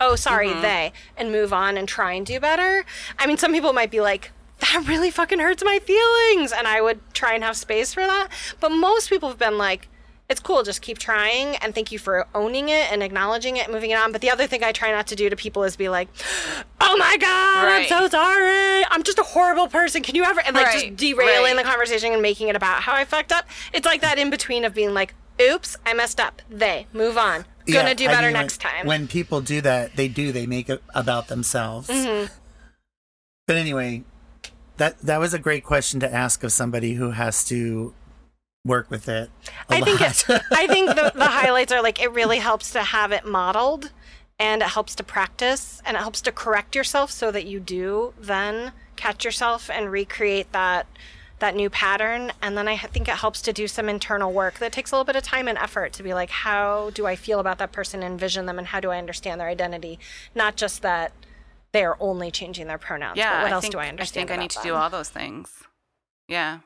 oh, 0.00 0.16
sorry, 0.16 0.48
mm-hmm. 0.48 0.62
they, 0.62 0.92
and 1.16 1.30
move 1.30 1.52
on 1.52 1.76
and 1.76 1.88
try 1.88 2.12
and 2.12 2.24
do 2.24 2.40
better. 2.40 2.84
I 3.18 3.26
mean, 3.26 3.38
some 3.38 3.52
people 3.52 3.72
might 3.72 3.90
be 3.90 4.00
like, 4.00 4.30
that 4.58 4.84
really 4.86 5.10
fucking 5.10 5.38
hurts 5.38 5.64
my 5.64 5.78
feelings. 5.80 6.52
And 6.52 6.66
I 6.66 6.80
would 6.80 7.00
try 7.14 7.34
and 7.34 7.44
have 7.44 7.56
space 7.56 7.94
for 7.94 8.04
that. 8.04 8.28
But 8.60 8.70
most 8.70 9.08
people 9.08 9.28
have 9.28 9.38
been 9.38 9.58
like, 9.58 9.88
it's 10.28 10.40
cool. 10.40 10.62
Just 10.62 10.80
keep 10.80 10.98
trying 10.98 11.56
and 11.56 11.74
thank 11.74 11.92
you 11.92 11.98
for 11.98 12.26
owning 12.34 12.68
it 12.68 12.90
and 12.90 13.02
acknowledging 13.02 13.56
it 13.56 13.64
and 13.64 13.72
moving 13.72 13.90
it 13.90 13.98
on. 13.98 14.12
But 14.12 14.20
the 14.20 14.30
other 14.30 14.46
thing 14.46 14.64
I 14.64 14.72
try 14.72 14.90
not 14.90 15.06
to 15.08 15.16
do 15.16 15.28
to 15.28 15.36
people 15.36 15.64
is 15.64 15.76
be 15.76 15.88
like, 15.88 16.08
oh 16.80 16.96
my 16.96 17.16
God, 17.18 17.64
right. 17.64 17.82
I'm 17.82 17.88
so 17.88 18.08
sorry. 18.08 18.84
I'm 18.90 19.02
just 19.02 19.18
a 19.18 19.22
horrible 19.22 19.68
person. 19.68 20.02
Can 20.02 20.14
you 20.14 20.24
ever, 20.24 20.40
and 20.40 20.54
like 20.54 20.66
right. 20.66 20.84
just 20.84 20.96
derailing 20.96 21.56
right. 21.56 21.56
the 21.56 21.68
conversation 21.68 22.12
and 22.12 22.22
making 22.22 22.48
it 22.48 22.56
about 22.56 22.82
how 22.82 22.94
I 22.94 23.04
fucked 23.04 23.32
up. 23.32 23.46
It's 23.72 23.84
like 23.84 24.00
that 24.00 24.18
in 24.18 24.30
between 24.30 24.64
of 24.64 24.74
being 24.74 24.94
like, 24.94 25.14
oops, 25.40 25.76
I 25.84 25.94
messed 25.94 26.20
up. 26.20 26.40
They 26.48 26.86
move 26.92 27.18
on. 27.18 27.44
Gonna 27.66 27.90
yeah, 27.90 27.94
do 27.94 28.06
better 28.06 28.18
I 28.18 28.24
mean, 28.24 28.32
next 28.32 28.64
when, 28.64 28.72
time. 28.72 28.86
When 28.86 29.06
people 29.06 29.40
do 29.40 29.60
that, 29.60 29.94
they 29.94 30.08
do. 30.08 30.32
They 30.32 30.46
make 30.46 30.68
it 30.68 30.82
about 30.94 31.28
themselves. 31.28 31.88
Mm-hmm. 31.88 32.32
But 33.46 33.56
anyway, 33.56 34.02
that 34.78 34.98
that 35.00 35.18
was 35.18 35.32
a 35.32 35.38
great 35.38 35.62
question 35.62 36.00
to 36.00 36.12
ask 36.12 36.42
of 36.42 36.52
somebody 36.52 36.94
who 36.94 37.10
has 37.10 37.44
to 37.46 37.94
work 38.64 38.90
with 38.90 39.08
it. 39.08 39.30
I 39.68 39.80
lot. 39.80 39.84
think 39.88 40.00
it, 40.00 40.42
I 40.52 40.66
think 40.66 40.88
the, 40.88 41.12
the 41.14 41.26
highlights 41.26 41.72
are 41.72 41.82
like 41.82 42.00
it 42.00 42.12
really 42.12 42.38
helps 42.38 42.70
to 42.72 42.82
have 42.82 43.12
it 43.12 43.24
modeled 43.24 43.90
and 44.38 44.62
it 44.62 44.68
helps 44.68 44.94
to 44.96 45.04
practice 45.04 45.80
and 45.84 45.96
it 45.96 46.00
helps 46.00 46.20
to 46.22 46.32
correct 46.32 46.74
yourself 46.74 47.10
so 47.10 47.30
that 47.30 47.46
you 47.46 47.60
do 47.60 48.12
then 48.18 48.72
catch 48.96 49.24
yourself 49.24 49.70
and 49.70 49.90
recreate 49.90 50.50
that 50.52 50.86
that 51.38 51.54
new 51.56 51.68
pattern 51.68 52.32
and 52.40 52.56
then 52.56 52.68
i 52.68 52.76
think 52.76 53.08
it 53.08 53.16
helps 53.16 53.42
to 53.42 53.52
do 53.52 53.66
some 53.66 53.88
internal 53.88 54.32
work 54.32 54.58
that 54.58 54.72
takes 54.72 54.92
a 54.92 54.94
little 54.94 55.04
bit 55.04 55.16
of 55.16 55.22
time 55.22 55.48
and 55.48 55.58
effort 55.58 55.92
to 55.92 56.02
be 56.02 56.14
like 56.14 56.30
how 56.30 56.90
do 56.90 57.06
i 57.06 57.16
feel 57.16 57.40
about 57.40 57.58
that 57.58 57.72
person 57.72 58.02
envision 58.02 58.46
them 58.46 58.58
and 58.58 58.68
how 58.68 58.80
do 58.80 58.90
i 58.90 58.98
understand 58.98 59.40
their 59.40 59.48
identity 59.48 59.98
not 60.34 60.56
just 60.56 60.82
that 60.82 61.12
they're 61.72 62.00
only 62.02 62.30
changing 62.30 62.66
their 62.66 62.78
pronouns 62.78 63.16
yeah 63.16 63.32
but 63.32 63.42
what 63.42 63.52
I 63.52 63.54
else 63.54 63.62
think, 63.62 63.72
do 63.72 63.78
i 63.78 63.88
understand 63.88 64.30
i 64.30 64.34
think 64.34 64.38
i 64.38 64.42
need 64.42 64.50
to 64.50 64.62
do 64.62 64.74
all 64.74 64.90
those 64.90 65.08
things 65.08 65.64
yeah 66.28 66.60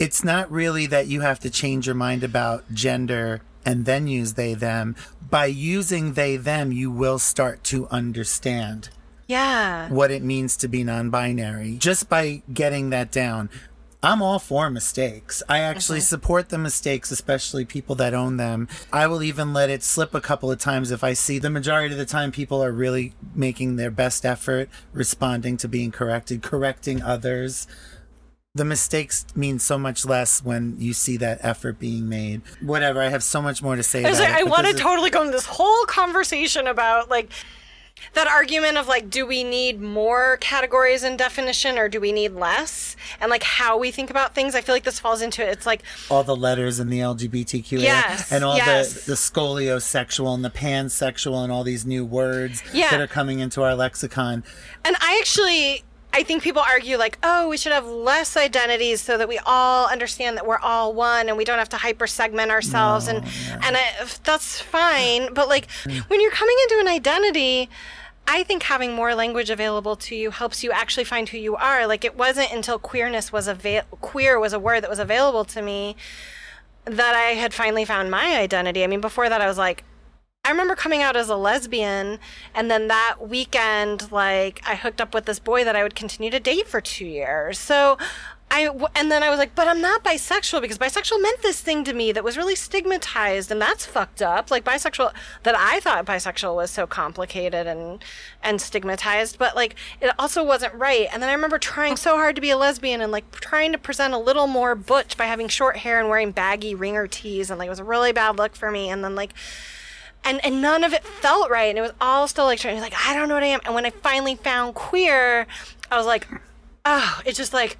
it's 0.00 0.24
not 0.24 0.50
really 0.50 0.86
that 0.86 1.08
you 1.08 1.20
have 1.20 1.38
to 1.40 1.50
change 1.50 1.86
your 1.86 1.94
mind 1.94 2.24
about 2.24 2.64
gender 2.72 3.42
and 3.66 3.84
then 3.84 4.06
use 4.06 4.32
they 4.32 4.54
them. 4.54 4.96
By 5.28 5.44
using 5.46 6.14
they 6.14 6.36
them, 6.36 6.72
you 6.72 6.90
will 6.90 7.18
start 7.18 7.62
to 7.64 7.86
understand. 7.88 8.88
Yeah. 9.26 9.90
What 9.90 10.10
it 10.10 10.22
means 10.22 10.56
to 10.56 10.68
be 10.68 10.82
non 10.82 11.10
binary. 11.10 11.76
Just 11.76 12.08
by 12.08 12.42
getting 12.52 12.90
that 12.90 13.12
down. 13.12 13.50
I'm 14.02 14.22
all 14.22 14.38
for 14.38 14.70
mistakes. 14.70 15.42
I 15.46 15.58
actually 15.58 15.98
mm-hmm. 15.98 16.06
support 16.06 16.48
the 16.48 16.56
mistakes, 16.56 17.10
especially 17.10 17.66
people 17.66 17.94
that 17.96 18.14
own 18.14 18.38
them. 18.38 18.66
I 18.90 19.06
will 19.06 19.22
even 19.22 19.52
let 19.52 19.68
it 19.68 19.82
slip 19.82 20.14
a 20.14 20.22
couple 20.22 20.50
of 20.50 20.58
times 20.58 20.90
if 20.90 21.04
I 21.04 21.12
see 21.12 21.38
the 21.38 21.50
majority 21.50 21.92
of 21.92 21.98
the 21.98 22.06
time 22.06 22.32
people 22.32 22.64
are 22.64 22.72
really 22.72 23.12
making 23.34 23.76
their 23.76 23.90
best 23.90 24.24
effort, 24.24 24.70
responding 24.94 25.58
to 25.58 25.68
being 25.68 25.90
corrected, 25.90 26.40
correcting 26.40 27.02
others 27.02 27.66
the 28.54 28.64
mistakes 28.64 29.24
mean 29.36 29.58
so 29.58 29.78
much 29.78 30.04
less 30.04 30.42
when 30.42 30.76
you 30.80 30.92
see 30.92 31.16
that 31.18 31.38
effort 31.42 31.78
being 31.78 32.08
made. 32.08 32.42
Whatever, 32.60 33.00
I 33.00 33.08
have 33.08 33.22
so 33.22 33.40
much 33.40 33.62
more 33.62 33.76
to 33.76 33.82
say. 33.82 34.04
I, 34.04 34.10
like, 34.10 34.28
I 34.28 34.42
want 34.42 34.66
to 34.66 34.74
totally 34.74 35.10
go 35.10 35.20
into 35.20 35.32
this 35.32 35.46
whole 35.46 35.84
conversation 35.84 36.66
about 36.66 37.08
like 37.08 37.30
that 38.14 38.26
argument 38.26 38.76
of 38.76 38.88
like, 38.88 39.08
do 39.08 39.24
we 39.24 39.44
need 39.44 39.80
more 39.80 40.36
categories 40.38 41.04
and 41.04 41.16
definition 41.16 41.78
or 41.78 41.88
do 41.88 42.00
we 42.00 42.10
need 42.10 42.32
less? 42.32 42.96
And 43.20 43.30
like 43.30 43.44
how 43.44 43.78
we 43.78 43.92
think 43.92 44.10
about 44.10 44.34
things. 44.34 44.56
I 44.56 44.62
feel 44.62 44.74
like 44.74 44.84
this 44.84 44.98
falls 44.98 45.22
into 45.22 45.46
it. 45.46 45.50
It's 45.50 45.66
like 45.66 45.82
all 46.10 46.24
the 46.24 46.34
letters 46.34 46.80
in 46.80 46.88
the 46.88 46.98
LGBTQ 46.98 47.80
yes, 47.80 48.32
and 48.32 48.42
all 48.42 48.56
yes. 48.56 49.04
the 49.04 49.12
the 49.12 49.16
scoliosexual 49.16 50.34
and 50.34 50.44
the 50.44 50.50
pansexual 50.50 51.44
and 51.44 51.52
all 51.52 51.62
these 51.62 51.86
new 51.86 52.04
words 52.04 52.64
yeah. 52.72 52.90
that 52.90 53.00
are 53.00 53.06
coming 53.06 53.38
into 53.38 53.62
our 53.62 53.76
lexicon. 53.76 54.42
And 54.84 54.96
I 55.00 55.18
actually 55.20 55.84
I 56.12 56.24
think 56.24 56.42
people 56.42 56.62
argue 56.62 56.96
like, 56.96 57.18
oh, 57.22 57.48
we 57.48 57.56
should 57.56 57.72
have 57.72 57.86
less 57.86 58.36
identities 58.36 59.00
so 59.00 59.16
that 59.16 59.28
we 59.28 59.38
all 59.46 59.88
understand 59.88 60.36
that 60.36 60.46
we're 60.46 60.58
all 60.58 60.92
one 60.92 61.28
and 61.28 61.36
we 61.36 61.44
don't 61.44 61.58
have 61.58 61.68
to 61.70 61.76
hyper 61.76 62.06
segment 62.06 62.50
ourselves 62.50 63.06
no, 63.06 63.16
and 63.16 63.26
yeah. 63.26 63.60
and 63.64 63.76
I, 63.76 63.92
that's 64.24 64.60
fine. 64.60 65.32
But 65.32 65.48
like 65.48 65.70
when 66.08 66.20
you're 66.20 66.32
coming 66.32 66.56
into 66.64 66.80
an 66.80 66.88
identity, 66.88 67.70
I 68.26 68.42
think 68.42 68.64
having 68.64 68.92
more 68.92 69.14
language 69.14 69.50
available 69.50 69.96
to 69.96 70.16
you 70.16 70.30
helps 70.30 70.64
you 70.64 70.72
actually 70.72 71.04
find 71.04 71.28
who 71.28 71.38
you 71.38 71.56
are. 71.56 71.86
Like 71.86 72.04
it 72.04 72.16
wasn't 72.16 72.52
until 72.52 72.78
queerness 72.78 73.32
was 73.32 73.46
avail- 73.46 73.84
queer 74.00 74.38
was 74.38 74.52
a 74.52 74.58
word 74.58 74.82
that 74.82 74.90
was 74.90 74.98
available 74.98 75.44
to 75.46 75.62
me 75.62 75.96
that 76.86 77.14
I 77.14 77.34
had 77.34 77.54
finally 77.54 77.84
found 77.84 78.10
my 78.10 78.38
identity. 78.38 78.82
I 78.82 78.86
mean, 78.88 79.00
before 79.00 79.28
that 79.28 79.40
I 79.40 79.46
was 79.46 79.58
like, 79.58 79.84
I 80.50 80.52
remember 80.52 80.74
coming 80.74 81.00
out 81.00 81.16
as 81.16 81.28
a 81.28 81.36
lesbian, 81.36 82.18
and 82.56 82.68
then 82.68 82.88
that 82.88 83.18
weekend, 83.20 84.10
like, 84.10 84.60
I 84.66 84.74
hooked 84.74 85.00
up 85.00 85.14
with 85.14 85.24
this 85.26 85.38
boy 85.38 85.62
that 85.62 85.76
I 85.76 85.84
would 85.84 85.94
continue 85.94 86.28
to 86.32 86.40
date 86.40 86.66
for 86.66 86.80
two 86.80 87.06
years. 87.06 87.56
So 87.56 87.98
I, 88.50 88.68
and 88.96 89.12
then 89.12 89.22
I 89.22 89.30
was 89.30 89.38
like, 89.38 89.54
but 89.54 89.68
I'm 89.68 89.80
not 89.80 90.02
bisexual 90.02 90.60
because 90.60 90.76
bisexual 90.76 91.22
meant 91.22 91.42
this 91.42 91.60
thing 91.60 91.84
to 91.84 91.92
me 91.92 92.10
that 92.10 92.24
was 92.24 92.36
really 92.36 92.56
stigmatized, 92.56 93.52
and 93.52 93.62
that's 93.62 93.86
fucked 93.86 94.22
up. 94.22 94.50
Like 94.50 94.64
bisexual, 94.64 95.12
that 95.44 95.54
I 95.56 95.78
thought 95.78 96.04
bisexual 96.04 96.56
was 96.56 96.72
so 96.72 96.84
complicated 96.84 97.68
and 97.68 98.02
and 98.42 98.60
stigmatized, 98.60 99.38
but 99.38 99.54
like 99.54 99.76
it 100.00 100.10
also 100.18 100.42
wasn't 100.42 100.74
right. 100.74 101.06
And 101.12 101.22
then 101.22 101.30
I 101.30 101.32
remember 101.32 101.58
trying 101.58 101.94
so 101.96 102.16
hard 102.16 102.34
to 102.34 102.42
be 102.42 102.50
a 102.50 102.56
lesbian 102.56 103.00
and 103.00 103.12
like 103.12 103.30
trying 103.30 103.70
to 103.70 103.78
present 103.78 104.14
a 104.14 104.18
little 104.18 104.48
more 104.48 104.74
butch 104.74 105.16
by 105.16 105.26
having 105.26 105.46
short 105.46 105.76
hair 105.76 106.00
and 106.00 106.08
wearing 106.08 106.32
baggy 106.32 106.74
ringer 106.74 107.06
tees, 107.06 107.50
and 107.50 107.58
like 107.60 107.68
it 107.68 107.70
was 107.70 107.78
a 107.78 107.84
really 107.84 108.10
bad 108.10 108.36
look 108.36 108.56
for 108.56 108.72
me. 108.72 108.90
And 108.90 109.04
then 109.04 109.14
like 109.14 109.32
and 110.24 110.44
and 110.44 110.60
none 110.62 110.84
of 110.84 110.92
it 110.92 111.02
felt 111.04 111.50
right 111.50 111.68
and 111.70 111.78
it 111.78 111.82
was 111.82 111.92
all 112.00 112.26
still 112.28 112.44
like 112.44 112.58
trying 112.58 112.80
like 112.80 112.94
i 113.06 113.14
don't 113.14 113.28
know 113.28 113.34
what 113.34 113.42
i 113.42 113.46
am 113.46 113.60
and 113.64 113.74
when 113.74 113.86
i 113.86 113.90
finally 113.90 114.34
found 114.36 114.74
queer 114.74 115.46
i 115.90 115.96
was 115.96 116.06
like 116.06 116.26
oh, 116.86 117.20
it 117.26 117.34
just 117.34 117.52
like, 117.52 117.76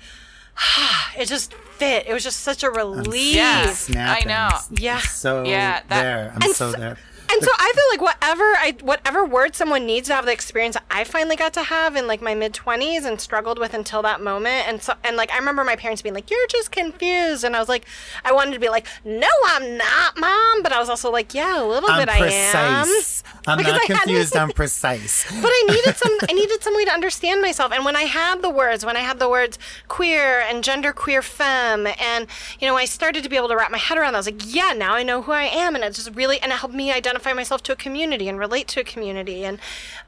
it 1.19 1.25
just 1.27 1.55
fit. 1.55 2.07
It 2.07 2.13
was 2.13 2.23
just 2.23 2.41
such 2.41 2.63
a 2.63 2.71
relief. 2.71 3.35
Yeah. 3.35 3.67
Snapping. 3.73 4.29
I 4.31 4.49
know. 4.51 4.59
Yeah. 4.73 4.99
So 4.99 5.43
Yeah, 5.45 5.81
that- 5.89 6.03
there. 6.03 6.33
I'm 6.37 6.43
And 6.43 6.55
so 6.55 6.73
so- 6.73 6.79
there. 6.79 6.99
And 7.33 7.43
so 7.43 7.51
I 7.59 7.73
feel 7.75 7.85
like 7.93 8.01
whatever 8.01 8.43
I 8.45 8.77
whatever 8.83 9.25
word 9.25 9.55
someone 9.55 9.87
needs 9.87 10.09
to 10.09 10.15
have 10.15 10.27
the 10.27 10.33
experience 10.33 10.77
I 10.91 11.05
finally 11.05 11.37
got 11.37 11.53
to 11.55 11.63
have 11.63 11.95
in 11.97 12.07
like 12.07 12.21
my 12.21 12.35
mid 12.35 12.55
twenties 12.55 13.05
and 13.05 13.21
struggled 13.21 13.59
with 13.59 13.73
until 13.75 14.03
that 14.03 14.21
moment. 14.21 14.67
And 14.69 14.83
so 14.83 14.95
and 15.05 15.17
like 15.17 15.31
I 15.33 15.39
remember 15.39 15.63
my 15.65 15.77
parents 15.77 16.03
being 16.03 16.15
like, 16.15 16.31
You're 16.31 16.47
just 16.49 16.73
confused 16.73 17.45
and 17.45 17.55
I 17.55 17.61
was 17.61 17.69
like 17.69 17.87
I 18.25 18.33
wanted 18.33 18.55
to 18.55 18.59
be 18.61 18.69
like, 18.69 18.87
No, 19.05 19.29
I'm 19.47 19.77
not, 19.77 20.19
Mom 20.19 20.63
but 20.63 20.73
I 20.73 20.81
was 20.81 20.89
also 20.89 21.11
like, 21.11 21.33
Yeah, 21.35 21.63
a 21.63 21.65
little 21.65 21.91
I'm 21.91 22.01
bit 22.01 22.09
I 22.09 22.17
am. 22.29 22.87
precise. 22.87 23.23
I'm 23.47 23.59
Because 23.59 23.73
not 23.75 23.83
I 23.83 23.87
confused. 23.87 24.37
I'm 24.37 24.51
precise. 24.63 25.25
but 25.41 25.49
I 25.51 25.65
needed 25.69 25.97
some 25.97 26.17
I 26.29 26.33
needed 26.33 26.63
some 26.63 26.75
way 26.75 26.85
to 26.85 26.91
understand 26.93 27.43
myself. 27.43 27.73
And 27.73 27.85
when 27.85 27.97
I 27.97 28.03
had 28.03 28.43
the 28.43 28.51
words, 28.51 28.85
when 28.85 28.97
I 28.97 29.01
had 29.01 29.19
the 29.19 29.29
words 29.29 29.59
queer 29.89 30.41
and 30.41 30.65
gender 30.65 30.93
queer 30.93 31.23
femme 31.23 31.87
and 32.01 32.27
you 32.59 32.67
know, 32.67 32.77
I 32.77 32.87
started 32.87 33.23
to 33.23 33.29
be 33.29 33.37
able 33.37 33.49
to 33.49 33.57
wrap 33.57 33.71
my 33.71 33.79
head 33.79 33.99
around 33.99 34.13
that, 34.15 34.17
I 34.17 34.21
was 34.21 34.27
like, 34.27 34.43
yeah, 34.55 34.73
now 34.73 34.95
I 34.95 35.03
know 35.05 35.23
who 35.23 35.33
I 35.33 35.45
am 35.45 35.75
and 35.77 35.85
it 35.85 35.95
just 35.95 36.15
really 36.17 36.41
and 36.41 36.51
it 36.51 36.59
helped 36.59 36.75
me 36.75 36.91
identify 36.91 37.20
myself 37.25 37.62
to 37.65 37.73
a 37.73 37.77
community 37.77 38.29
and 38.29 38.39
relate 38.39 38.69
to 38.69 38.81
a 38.81 38.85
community 38.85 39.45
and 39.45 39.59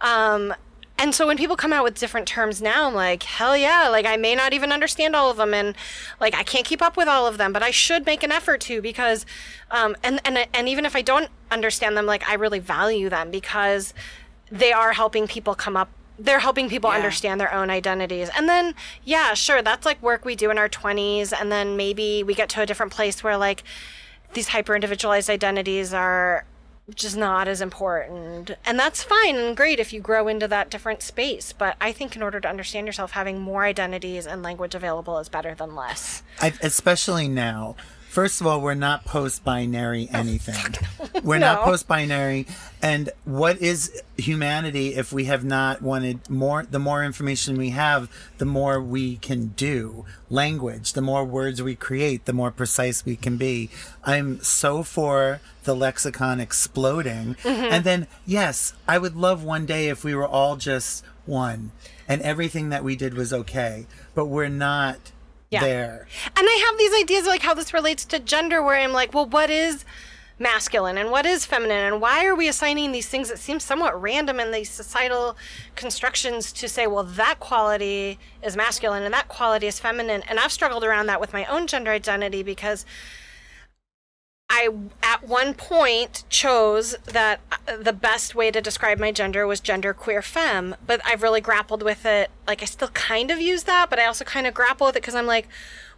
um 0.01 0.55
and 0.99 1.15
so 1.15 1.27
when 1.27 1.37
people 1.37 1.57
come 1.57 1.73
out 1.73 1.83
with 1.83 1.99
different 1.99 2.29
terms 2.29 2.63
now, 2.63 2.87
I'm 2.87 2.95
like, 2.95 3.25
hell 3.25 3.57
yeah, 3.57 3.89
like 3.89 4.07
I 4.07 4.17
may 4.17 4.37
not 4.37 4.53
even 4.53 4.71
understand 4.71 5.17
all 5.17 5.31
of 5.31 5.37
them 5.37 5.53
and 5.53 5.75
like 6.21 6.33
I 6.35 6.45
can't 6.45 6.65
keep 6.65 6.81
up 6.81 6.97
with 6.97 7.09
all 7.09 7.27
of 7.27 7.39
them, 7.39 7.53
but 7.53 7.61
I 7.63 7.73
should 7.73 8.07
make 8.07 8.23
an 8.23 8.31
effort 8.31 8.61
to 8.63 8.81
because 8.81 9.27
um 9.71 9.97
and 10.05 10.21
and 10.25 10.47
and 10.55 10.69
even 10.69 10.85
if 10.85 10.95
I 10.95 11.03
don't 11.03 11.29
understand 11.51 11.97
them, 11.97 12.07
like 12.07 12.29
I 12.29 12.35
really 12.35 12.61
value 12.61 13.09
them 13.09 13.31
because 13.33 13.95
they 14.51 14.71
are 14.73 14.93
helping 14.93 15.27
people 15.27 15.55
come 15.57 15.77
up 15.77 15.89
they're 16.19 16.41
helping 16.41 16.69
people 16.69 16.91
Yeah. 16.91 16.97
understand 16.97 17.41
their 17.41 17.53
own 17.53 17.69
identities. 17.69 18.29
And 18.37 18.49
then 18.49 18.75
yeah, 19.03 19.35
sure, 19.35 19.61
that's 19.61 19.85
like 19.85 20.01
work 20.03 20.25
we 20.25 20.37
do 20.37 20.51
in 20.51 20.59
our 20.59 20.69
20s 20.69 21.33
and 21.33 21.51
then 21.51 21.77
maybe 21.77 22.23
we 22.23 22.35
get 22.35 22.49
to 22.51 22.61
a 22.63 22.67
different 22.67 22.93
place 22.93 23.25
where 23.25 23.37
like 23.37 23.65
these 24.35 24.49
hyper 24.49 24.75
individualized 24.77 25.29
identities 25.29 25.93
are 25.93 26.45
just 26.95 27.17
not 27.17 27.49
as 27.49 27.61
important. 27.61 28.53
And 28.65 28.79
that's 28.79 29.03
fine 29.03 29.37
and 29.37 29.57
great 29.57 29.81
if 29.81 29.93
you 29.93 30.01
grow 30.01 30.29
into 30.29 30.49
that 30.49 30.71
different 30.71 31.03
space. 31.03 31.53
But 31.53 31.77
I 31.81 31.93
think 31.93 32.17
in 32.17 32.23
order 32.23 32.41
to 32.41 32.49
understand 32.49 32.87
yourself, 32.87 33.13
having 33.13 33.41
more 33.41 33.65
identities 33.65 34.27
and 34.27 34.43
language 34.43 34.75
available 34.75 35.19
is 35.19 35.29
better 35.29 35.55
than 35.55 35.75
less. 35.75 36.23
I, 36.41 36.53
especially 36.63 37.29
now. 37.29 37.77
First 38.13 38.43
of 38.43 38.47
all, 38.47 38.61
we're 38.61 38.75
not 38.75 39.07
post-binary 39.07 40.07
oh, 40.15 40.19
anything. 40.19 40.75
We're 41.25 41.39
No. 41.39 41.55
not 41.55 41.65
post-binary. 41.65 42.47
And 42.83 43.09
what 43.25 43.57
is 43.63 44.03
humanity 44.19 44.95
if 44.97 45.15
we 45.15 45.25
have 45.25 45.45
not 45.45 45.81
wanted 45.81 46.29
more? 46.29 46.63
The 46.71 46.79
more 46.79 47.03
information 47.03 47.57
we 47.57 47.71
have, 47.71 48.11
the 48.37 48.45
more 48.45 48.83
we 48.83 49.17
can 49.17 49.55
do. 49.57 50.05
Language. 50.29 50.93
The 50.93 51.01
more 51.01 51.25
words 51.25 51.63
we 51.63 51.75
create, 51.75 52.27
the 52.27 52.35
more 52.35 52.51
precise 52.51 53.03
we 53.03 53.17
can 53.17 53.39
be. 53.39 53.71
I'm 54.05 54.43
so 54.43 54.83
for 54.83 55.41
the 55.65 55.75
lexicon 55.75 56.39
exploding. 56.39 57.37
Mm-hmm. 57.37 57.49
And 57.73 57.83
then, 57.85 58.07
yes, 58.27 58.75
I 58.87 58.99
would 58.99 59.17
love 59.17 59.43
one 59.43 59.65
day 59.65 59.89
if 59.89 60.05
we 60.05 60.15
were 60.15 60.29
all 60.29 60.57
just 60.57 61.03
one, 61.25 61.71
and 62.07 62.21
everything 62.21 62.69
that 62.69 62.85
we 62.85 62.95
did 62.95 63.15
was 63.15 63.33
okay. 63.33 63.87
But 64.15 64.27
we're 64.27 64.49
not 64.51 65.13
Yeah. 65.53 65.65
there. 65.65 66.07
And 66.37 66.47
I 66.49 66.67
have 66.67 66.79
these 66.79 66.95
ideas 67.03 67.27
like 67.27 67.43
how 67.43 67.55
this 67.55 67.73
relates 67.73 68.05
to 68.07 68.19
gender, 68.19 68.63
where 68.63 68.77
I'm 68.77 68.93
like, 68.93 69.13
well, 69.15 69.27
what 69.27 69.51
is 69.51 69.85
masculine 70.39 70.99
and 70.99 71.11
what 71.11 71.25
is 71.27 71.45
feminine, 71.47 71.85
and 71.93 72.01
why 72.01 72.25
are 72.27 72.35
we 72.35 72.49
assigning 72.49 72.91
these 72.91 73.07
things 73.07 73.29
that 73.29 73.39
seem 73.39 73.61
somewhat 73.61 74.01
random 74.01 74.41
in 74.41 74.51
these 74.51 74.71
societal 74.71 75.37
constructions 75.77 76.53
to 76.53 76.69
say, 76.69 76.87
well, 76.87 77.05
that 77.05 77.39
quality 77.39 78.19
is 78.43 78.57
masculine 78.57 79.03
and 79.05 79.15
that 79.15 79.29
quality 79.29 79.67
is 79.67 79.79
feminine? 79.79 80.23
And 80.29 80.41
I've 80.41 80.51
struggled 80.51 80.83
around 80.85 81.07
that 81.07 81.21
with 81.21 81.33
my 81.33 81.45
own 81.45 81.67
gender 81.67 81.91
identity 81.93 82.43
because. 82.43 82.85
I 84.55 84.69
at 85.03 85.27
one 85.27 85.55
point 85.55 86.25
chose 86.29 86.95
that 87.07 87.41
uh, 87.51 87.79
the 87.79 87.95
best 87.95 88.35
way 88.35 88.51
to 88.51 88.61
describe 88.61 88.99
my 88.99 89.11
gender 89.11 89.47
was 89.47 89.61
gender 89.61 89.95
queer 89.95 90.21
femme, 90.21 90.77
but 90.87 91.01
I've 91.07 91.23
really 91.23 91.41
grappled 91.41 91.83
with 91.83 92.05
it. 92.05 92.31
Like 92.47 92.61
I 92.61 92.67
still 92.67 92.89
kind 92.89 93.31
of 93.31 93.41
use 93.41 93.63
that, 93.63 93.89
but 93.89 93.99
I 93.99 94.05
also 94.05 94.27
kind 94.27 94.47
of 94.47 94.53
grapple 94.53 94.87
with 94.89 94.97
it 94.97 95.01
because 95.01 95.15
I'm 95.15 95.27
like, 95.27 95.49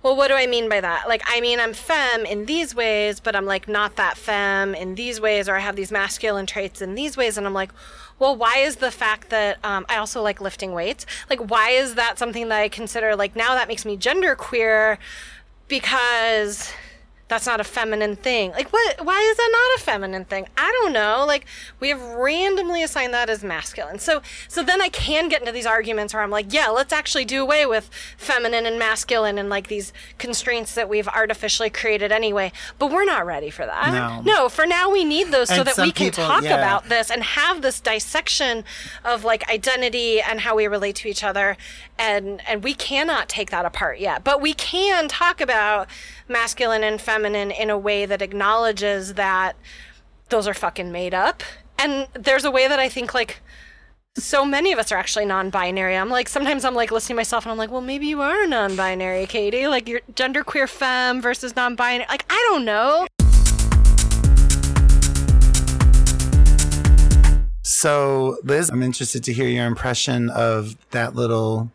well, 0.04 0.14
what 0.14 0.28
do 0.28 0.34
I 0.34 0.46
mean 0.46 0.68
by 0.68 0.80
that? 0.80 1.08
Like 1.08 1.22
I 1.26 1.40
mean 1.40 1.58
I'm 1.58 1.74
femme 1.74 2.24
in 2.24 2.46
these 2.46 2.76
ways, 2.76 3.18
but 3.18 3.34
I'm 3.34 3.44
like 3.44 3.66
not 3.66 3.96
that 3.96 4.16
femme 4.16 4.76
in 4.76 4.94
these 4.94 5.20
ways, 5.20 5.48
or 5.48 5.56
I 5.56 5.60
have 5.60 5.74
these 5.74 5.90
masculine 5.90 6.46
traits 6.46 6.80
in 6.80 6.94
these 6.94 7.16
ways, 7.16 7.36
and 7.36 7.48
I'm 7.48 7.54
like, 7.54 7.72
well, 8.20 8.36
why 8.36 8.58
is 8.58 8.76
the 8.76 8.92
fact 8.92 9.30
that 9.30 9.58
um, 9.64 9.84
I 9.88 9.96
also 9.96 10.22
like 10.22 10.40
lifting 10.40 10.70
weights? 10.70 11.06
Like 11.28 11.50
why 11.50 11.70
is 11.70 11.96
that 11.96 12.20
something 12.20 12.48
that 12.50 12.60
I 12.60 12.68
consider 12.68 13.16
like 13.16 13.34
now 13.34 13.56
that 13.56 13.66
makes 13.66 13.84
me 13.84 13.96
gender 13.96 14.36
queer? 14.36 15.00
Because 15.66 16.72
that's 17.34 17.46
not 17.46 17.58
a 17.60 17.64
feminine 17.64 18.14
thing. 18.14 18.52
Like 18.52 18.72
what 18.72 19.04
why 19.04 19.20
is 19.20 19.36
that 19.36 19.48
not 19.50 19.80
a 19.80 19.84
feminine 19.84 20.24
thing? 20.24 20.46
I 20.56 20.70
don't 20.80 20.92
know. 20.92 21.24
Like 21.26 21.46
we 21.80 21.88
have 21.88 22.00
randomly 22.00 22.80
assigned 22.84 23.12
that 23.12 23.28
as 23.28 23.42
masculine. 23.42 23.98
So 23.98 24.22
so 24.46 24.62
then 24.62 24.80
I 24.80 24.88
can 24.88 25.28
get 25.28 25.40
into 25.40 25.50
these 25.50 25.66
arguments 25.66 26.14
where 26.14 26.22
I'm 26.22 26.30
like, 26.30 26.52
yeah, 26.52 26.68
let's 26.68 26.92
actually 26.92 27.24
do 27.24 27.42
away 27.42 27.66
with 27.66 27.90
feminine 28.16 28.66
and 28.66 28.78
masculine 28.78 29.36
and 29.36 29.48
like 29.50 29.66
these 29.66 29.92
constraints 30.18 30.76
that 30.76 30.88
we've 30.88 31.08
artificially 31.08 31.70
created 31.70 32.12
anyway. 32.12 32.52
But 32.78 32.92
we're 32.92 33.04
not 33.04 33.26
ready 33.26 33.50
for 33.50 33.66
that. 33.66 33.92
No. 33.92 34.22
no 34.22 34.48
for 34.48 34.64
now 34.64 34.88
we 34.92 35.04
need 35.04 35.32
those 35.32 35.48
so 35.48 35.56
And 35.56 35.66
that 35.66 35.78
we 35.78 35.90
can 35.90 36.10
people- 36.10 36.26
talk 36.26 36.44
yeah. 36.44 36.54
about 36.54 36.88
this 36.88 37.10
and 37.10 37.24
have 37.24 37.62
this 37.62 37.80
dissection 37.80 38.62
of 39.04 39.24
like 39.24 39.48
identity 39.50 40.20
and 40.20 40.40
how 40.42 40.54
we 40.54 40.68
relate 40.68 40.94
to 40.96 41.08
each 41.08 41.24
other 41.24 41.56
and 41.98 42.40
and 42.46 42.62
we 42.62 42.74
cannot 42.74 43.28
take 43.28 43.50
that 43.50 43.64
apart 43.64 43.98
yet 43.98 44.22
but 44.22 44.40
we 44.40 44.52
can 44.54 45.08
talk 45.08 45.40
about 45.40 45.88
masculine 46.28 46.82
and 46.84 47.00
feminine 47.00 47.23
in 47.32 47.70
a 47.70 47.78
way 47.78 48.06
that 48.06 48.20
acknowledges 48.20 49.14
that 49.14 49.56
those 50.30 50.48
are 50.48 50.54
fucking 50.54 50.90
made 50.90 51.14
up 51.14 51.42
and 51.78 52.08
there's 52.14 52.44
a 52.44 52.50
way 52.50 52.66
that 52.66 52.78
i 52.78 52.88
think 52.88 53.14
like 53.14 53.40
so 54.16 54.44
many 54.44 54.70
of 54.70 54.78
us 54.78 54.92
are 54.92 54.96
actually 54.96 55.26
non-binary. 55.26 55.96
I'm 55.96 56.08
like 56.08 56.28
sometimes 56.28 56.64
I'm 56.64 56.74
like 56.74 56.92
listening 56.92 57.16
to 57.16 57.18
myself 57.18 57.44
and 57.44 57.50
I'm 57.50 57.58
like, 57.58 57.72
well, 57.72 57.80
maybe 57.80 58.06
you 58.06 58.20
are 58.20 58.46
non-binary, 58.46 59.26
Katie. 59.26 59.66
Like 59.66 59.88
you're 59.88 60.02
genderqueer 60.12 60.68
femme 60.68 61.20
versus 61.20 61.56
non-binary. 61.56 62.06
Like 62.08 62.24
I 62.30 62.48
don't 62.50 62.64
know. 62.64 63.08
So, 67.64 68.36
Liz, 68.44 68.70
I'm 68.70 68.82
interested 68.82 69.24
to 69.24 69.32
hear 69.32 69.48
your 69.48 69.66
impression 69.66 70.30
of 70.30 70.76
that 70.92 71.14
little 71.14 71.70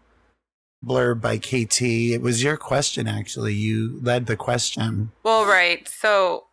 blurb 0.85 1.21
by 1.21 1.37
KT. 1.37 1.81
It 1.81 2.21
was 2.21 2.43
your 2.43 2.57
question, 2.57 3.07
actually. 3.07 3.53
You 3.53 3.99
led 4.01 4.25
the 4.25 4.35
question. 4.35 5.11
Well, 5.23 5.45
right. 5.45 5.87
So 5.87 6.45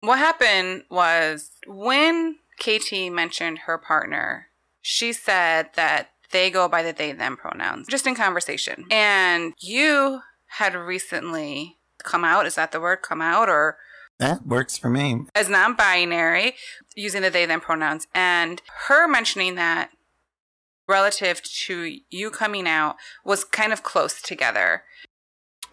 what 0.00 0.18
happened 0.18 0.84
was 0.90 1.50
when 1.66 2.36
KT 2.60 3.10
mentioned 3.10 3.60
her 3.66 3.78
partner, 3.78 4.46
she 4.80 5.12
said 5.12 5.70
that 5.74 6.10
they 6.30 6.50
go 6.50 6.68
by 6.68 6.82
the 6.82 6.92
they 6.92 7.12
them 7.12 7.36
pronouns 7.36 7.86
just 7.88 8.06
in 8.06 8.14
conversation. 8.14 8.84
And 8.90 9.54
you 9.58 10.20
had 10.46 10.74
recently 10.74 11.78
come 12.02 12.24
out, 12.24 12.46
is 12.46 12.54
that 12.54 12.72
the 12.72 12.80
word 12.80 13.02
come 13.02 13.20
out 13.20 13.48
or 13.48 13.76
That 14.18 14.46
works 14.46 14.78
for 14.78 14.88
me. 14.88 15.22
as 15.34 15.48
non-binary 15.48 16.54
using 16.94 17.22
the 17.22 17.30
they 17.30 17.46
them 17.46 17.60
pronouns 17.60 18.06
and 18.14 18.62
her 18.86 19.08
mentioning 19.08 19.54
that 19.56 19.90
relative 20.88 21.42
to 21.42 21.98
you 22.10 22.30
coming 22.30 22.66
out 22.66 22.96
was 23.24 23.44
kind 23.44 23.72
of 23.72 23.82
close 23.82 24.20
together. 24.22 24.82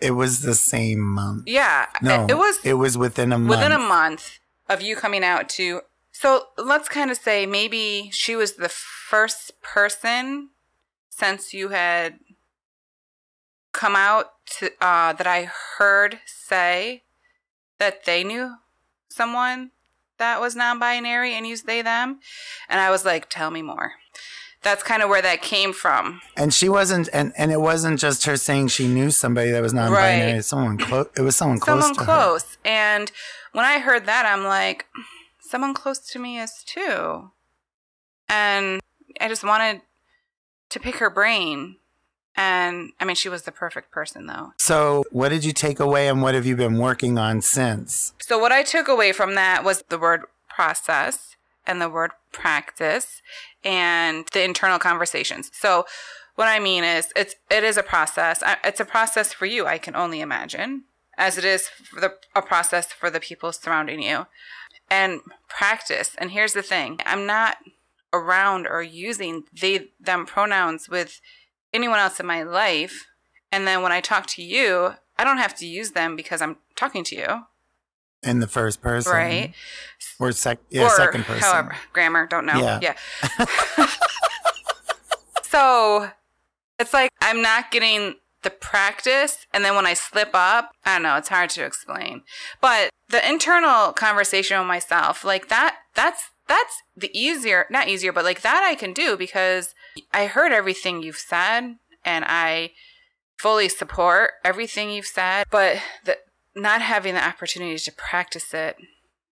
It 0.01 0.11
was 0.11 0.41
the 0.41 0.53
same 0.55 0.99
month. 0.99 1.43
Yeah, 1.47 1.85
No, 2.01 2.25
it, 2.25 2.31
it 2.31 2.37
was 2.37 2.59
It 2.65 2.73
was 2.73 2.97
within 2.97 3.31
a 3.31 3.39
month. 3.39 3.49
within 3.49 3.71
a 3.71 3.79
month 3.79 4.39
of 4.67 4.81
you 4.81 4.95
coming 4.95 5.23
out 5.23 5.47
to 5.49 5.81
so 6.11 6.47
let's 6.57 6.87
kind 6.89 7.11
of 7.11 7.17
say 7.17 7.45
maybe 7.45 8.09
she 8.11 8.35
was 8.35 8.53
the 8.53 8.69
first 8.69 9.61
person 9.61 10.49
since 11.09 11.53
you 11.53 11.69
had 11.69 12.19
come 13.71 13.95
out 13.95 14.31
to 14.57 14.67
uh 14.81 15.13
that 15.13 15.27
I 15.27 15.49
heard 15.77 16.19
say 16.25 17.03
that 17.79 18.05
they 18.05 18.23
knew 18.23 18.55
someone 19.09 19.71
that 20.17 20.39
was 20.41 20.55
non-binary 20.55 21.33
and 21.33 21.45
used 21.45 21.67
they 21.67 21.81
them 21.81 22.19
and 22.69 22.79
I 22.81 22.89
was 22.91 23.05
like 23.05 23.29
tell 23.29 23.51
me 23.51 23.61
more 23.61 23.93
that's 24.65 24.83
kind 24.83 25.01
of 25.03 25.09
where 25.09 25.21
that 25.21 25.41
came 25.41 25.71
from 25.71 26.19
And 26.35 26.53
she 26.53 26.67
wasn't, 26.67 27.07
and, 27.13 27.31
and 27.37 27.51
it 27.51 27.61
wasn't 27.61 27.99
just 27.99 28.25
her 28.25 28.35
saying 28.35 28.69
she 28.69 28.87
knew 28.87 29.11
somebody 29.11 29.51
that 29.51 29.61
was 29.61 29.73
non-binary. 29.73 30.33
Right. 30.33 30.43
Someone 30.43 30.77
close. 30.77 31.07
It 31.15 31.21
was 31.21 31.35
someone 31.37 31.59
close 31.59 31.83
someone 31.83 31.93
to 31.93 31.99
her. 31.99 32.05
close. 32.05 32.57
And 32.65 33.11
when 33.53 33.63
I 33.63 33.79
heard 33.79 34.05
that, 34.07 34.25
I'm 34.25 34.43
like, 34.43 34.87
someone 35.39 35.73
close 35.73 35.99
to 35.99 36.19
me 36.19 36.39
is 36.39 36.63
too. 36.65 37.31
And 38.27 38.81
I 39.21 39.27
just 39.29 39.43
wanted 39.43 39.81
to 40.69 40.79
pick 40.79 40.95
her 40.95 41.11
brain. 41.11 41.77
And 42.35 42.91
I 42.99 43.05
mean, 43.05 43.15
she 43.15 43.29
was 43.29 43.43
the 43.43 43.51
perfect 43.51 43.91
person, 43.91 44.25
though. 44.25 44.51
So, 44.57 45.05
what 45.11 45.29
did 45.29 45.45
you 45.45 45.53
take 45.53 45.79
away, 45.79 46.09
and 46.09 46.21
what 46.21 46.35
have 46.35 46.45
you 46.45 46.57
been 46.57 46.79
working 46.79 47.17
on 47.17 47.41
since? 47.41 48.13
So, 48.19 48.37
what 48.37 48.51
I 48.51 48.61
took 48.61 48.89
away 48.89 49.13
from 49.13 49.35
that 49.35 49.63
was 49.63 49.83
the 49.87 49.97
word 49.97 50.23
process 50.49 51.37
and 51.65 51.79
the 51.79 51.87
word 51.87 52.11
practice 52.33 53.21
and 53.65 54.25
the 54.31 54.43
internal 54.43 54.79
conversations. 54.79 55.51
So, 55.53 55.85
what 56.35 56.47
I 56.47 56.59
mean 56.59 56.83
is, 56.83 57.11
it's 57.15 57.35
it 57.49 57.63
is 57.63 57.77
a 57.77 57.83
process. 57.83 58.43
It's 58.63 58.79
a 58.79 58.85
process 58.85 59.33
for 59.33 59.45
you. 59.45 59.65
I 59.65 59.77
can 59.77 59.95
only 59.95 60.21
imagine, 60.21 60.83
as 61.17 61.37
it 61.37 61.45
is 61.45 61.69
the 61.93 62.13
a 62.35 62.41
process 62.41 62.93
for 62.93 63.09
the 63.09 63.19
people 63.19 63.51
surrounding 63.51 64.01
you, 64.01 64.27
and 64.89 65.21
practice. 65.47 66.15
And 66.17 66.31
here's 66.31 66.53
the 66.53 66.61
thing: 66.61 66.99
I'm 67.05 67.25
not 67.25 67.57
around 68.13 68.67
or 68.67 68.81
using 68.81 69.43
they 69.51 69.89
them 69.99 70.25
pronouns 70.25 70.87
with 70.89 71.19
anyone 71.73 71.99
else 71.99 72.19
in 72.19 72.25
my 72.25 72.43
life. 72.43 73.05
And 73.51 73.67
then 73.67 73.81
when 73.81 73.91
I 73.91 74.01
talk 74.01 74.25
to 74.27 74.41
you, 74.41 74.93
I 75.17 75.23
don't 75.23 75.37
have 75.37 75.55
to 75.57 75.67
use 75.67 75.91
them 75.91 76.15
because 76.15 76.41
I'm 76.41 76.57
talking 76.75 77.03
to 77.05 77.15
you. 77.15 77.43
In 78.25 78.39
the 78.39 78.47
first 78.47 78.81
person. 78.81 79.13
Right. 79.13 79.53
Or 80.19 80.31
sec 80.31 80.59
yeah, 80.69 80.83
or 80.83 80.89
second 80.89 81.25
person. 81.25 81.43
however, 81.43 81.75
grammar, 81.93 82.27
don't 82.27 82.45
know. 82.45 82.59
Yeah. 82.59 82.79
Yeah. 82.81 83.45
so 85.43 86.09
it's 86.79 86.93
like 86.93 87.11
I'm 87.21 87.41
not 87.41 87.71
getting 87.71 88.15
the 88.45 88.49
practice. 88.51 89.45
And 89.53 89.65
then 89.65 89.75
when 89.75 89.85
I 89.85 89.93
slip 89.93 90.29
up, 90.33 90.71
I 90.85 90.95
don't 90.95 91.03
know, 91.03 91.17
it's 91.17 91.27
hard 91.27 91.49
to 91.51 91.65
explain. 91.65 92.21
But 92.61 92.89
the 93.09 93.27
internal 93.27 93.91
conversation 93.91 94.57
with 94.57 94.67
myself, 94.67 95.25
like 95.25 95.49
that, 95.49 95.75
that's, 95.95 96.29
that's 96.47 96.81
the 96.95 97.09
easier, 97.13 97.65
not 97.69 97.89
easier, 97.89 98.13
but 98.13 98.23
like 98.23 98.41
that 98.41 98.63
I 98.63 98.75
can 98.75 98.93
do 98.93 99.17
because 99.17 99.73
I 100.13 100.27
heard 100.27 100.53
everything 100.53 101.01
you've 101.01 101.17
said 101.17 101.75
and 102.05 102.25
I 102.25 102.71
fully 103.39 103.67
support 103.67 104.31
everything 104.45 104.91
you've 104.91 105.07
said, 105.07 105.45
but 105.49 105.77
the, 106.05 106.17
not 106.55 106.81
having 106.81 107.13
the 107.15 107.23
opportunity 107.25 107.77
to 107.77 107.91
practice 107.91 108.53
it. 108.53 108.77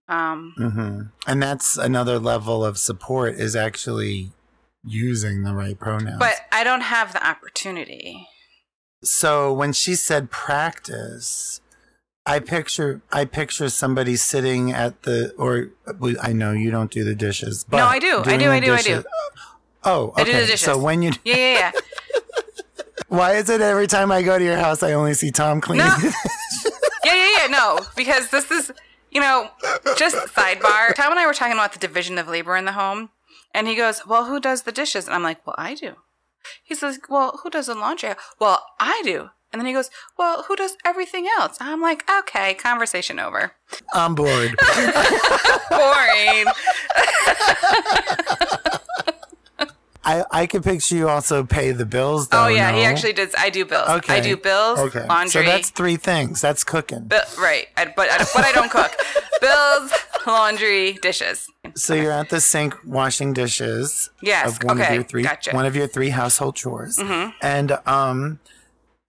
Um, 0.10 0.54
hmm 0.58 1.02
And 1.26 1.42
that's 1.42 1.78
another 1.78 2.20
level 2.20 2.64
of 2.66 2.78
support 2.78 3.36
is 3.36 3.56
actually 3.56 4.32
using 4.84 5.44
the 5.44 5.54
right 5.54 5.80
pronouns. 5.80 6.20
but 6.20 6.36
I 6.52 6.64
don't 6.66 6.82
have 6.82 7.14
the 7.14 7.26
opportunity. 7.26 8.28
so 9.04 9.54
when 9.54 9.72
she 9.72 9.96
said 9.96 10.30
practice, 10.30 11.62
I 12.26 12.40
picture 12.40 13.02
I 13.12 13.24
picture 13.26 13.70
somebody 13.70 14.16
sitting 14.18 14.72
at 14.72 15.04
the 15.04 15.34
or 15.38 15.70
I 16.22 16.34
know 16.34 16.52
you 16.52 16.70
don't 16.72 16.92
do 16.92 17.04
the 17.06 17.16
dishes, 17.16 17.64
but 17.64 17.78
No, 17.78 17.86
I 17.88 18.00
do. 18.00 18.22
I 18.26 18.38
do, 18.38 18.50
I 18.52 18.60
do, 18.60 18.74
I 18.74 18.82
do. 18.82 19.04
Oh, 19.86 20.08
okay. 20.10 20.22
I 20.22 20.24
do 20.26 20.34
the 20.34 20.46
dishes. 20.48 20.62
So 20.62 20.78
when 20.78 21.02
you 21.02 21.12
Yeah, 21.24 21.36
yeah, 21.36 21.54
yeah. 21.60 21.72
why 23.08 23.36
is 23.36 23.50
it 23.50 23.62
every 23.62 23.88
time 23.88 24.12
I 24.12 24.22
go 24.22 24.38
to 24.38 24.44
your 24.44 24.58
house 24.58 24.84
I 24.84 24.94
only 24.94 25.14
see 25.14 25.32
Tom 25.32 25.62
cleaning? 25.62 25.86
No. 25.88 25.96
yeah. 27.44 27.58
No, 27.58 27.80
because 27.96 28.30
this 28.30 28.52
is, 28.52 28.72
you 29.12 29.22
know, 29.22 29.50
just 29.98 30.16
sidebar. 30.34 30.94
Tom 30.96 31.12
and 31.12 31.20
I 31.20 31.26
were 31.28 31.34
talking 31.34 31.54
about 31.54 31.74
the 31.74 31.80
division 31.80 32.18
of 32.18 32.28
labor 32.28 32.56
in 32.56 32.66
the 32.66 32.74
home, 32.74 33.10
and 33.54 33.68
he 33.68 33.76
goes, 33.76 34.06
"Well, 34.06 34.26
who 34.26 34.40
does 34.40 34.64
the 34.64 34.72
dishes?" 34.72 35.06
And 35.06 35.16
I'm 35.16 35.24
like, 35.24 35.46
"Well, 35.46 35.56
I 35.58 35.76
do." 35.76 35.96
He 36.64 36.76
says, 36.76 37.00
"Well, 37.10 37.40
who 37.44 37.50
does 37.50 37.68
the 37.68 37.76
laundry?" 37.76 38.16
Well, 38.40 38.66
I 38.80 39.02
do. 39.04 39.30
And 39.52 39.60
then 39.60 39.68
he 39.68 39.74
goes, 39.74 39.92
"Well, 40.18 40.44
who 40.48 40.56
does 40.56 40.78
everything 40.84 41.28
else?" 41.38 41.58
I'm 41.62 41.82
like, 41.82 42.10
"Okay, 42.10 42.56
conversation 42.56 43.20
over." 43.20 43.54
I'm 43.94 44.16
bored. 44.16 44.56
Boring. 45.70 46.46
I 50.06 50.24
I 50.32 50.46
could 50.48 50.64
picture 50.64 50.96
you 50.96 51.10
also 51.10 51.44
pay 51.44 51.72
the 51.72 51.86
bills. 51.86 52.28
Though, 52.30 52.46
oh 52.46 52.48
yeah, 52.48 52.72
he 52.76 52.84
actually 52.84 53.14
does. 53.14 53.34
I 53.38 53.50
do 53.50 53.66
bills. 53.66 53.88
Okay. 53.90 54.16
I 54.16 54.20
do 54.20 54.36
bills, 54.38 54.80
Okay, 54.80 55.06
laundry. 55.08 55.30
so 55.32 55.44
that's 55.44 55.70
three 55.70 55.96
things. 55.96 56.42
That's 56.42 56.64
cooking. 56.64 57.06
Bi- 57.06 57.24
right, 57.40 57.68
I, 57.78 57.86
but 57.96 58.10
I, 58.12 58.18
but 58.34 58.44
I 58.44 58.52
don't 58.52 58.70
cook. 58.70 58.92
bills, 59.42 59.92
laundry, 60.28 60.94
dishes. 60.94 61.48
So 61.76 61.94
you're 61.94 62.12
at 62.12 62.30
the 62.30 62.42
sink 62.42 62.76
washing 62.86 63.34
dishes. 63.34 64.10
Yes, 64.22 64.58
Of 64.58 64.64
one 64.64 64.80
okay, 64.80 64.90
of 64.90 64.94
your 64.96 65.04
three 65.04 65.24
gotcha. 65.24 65.52
one 65.56 65.66
of 65.66 65.76
your 65.76 65.88
three 65.88 66.10
household 66.10 66.56
chores. 66.56 66.98
Mm-hmm. 66.98 67.32
And 67.42 67.78
um 67.86 68.40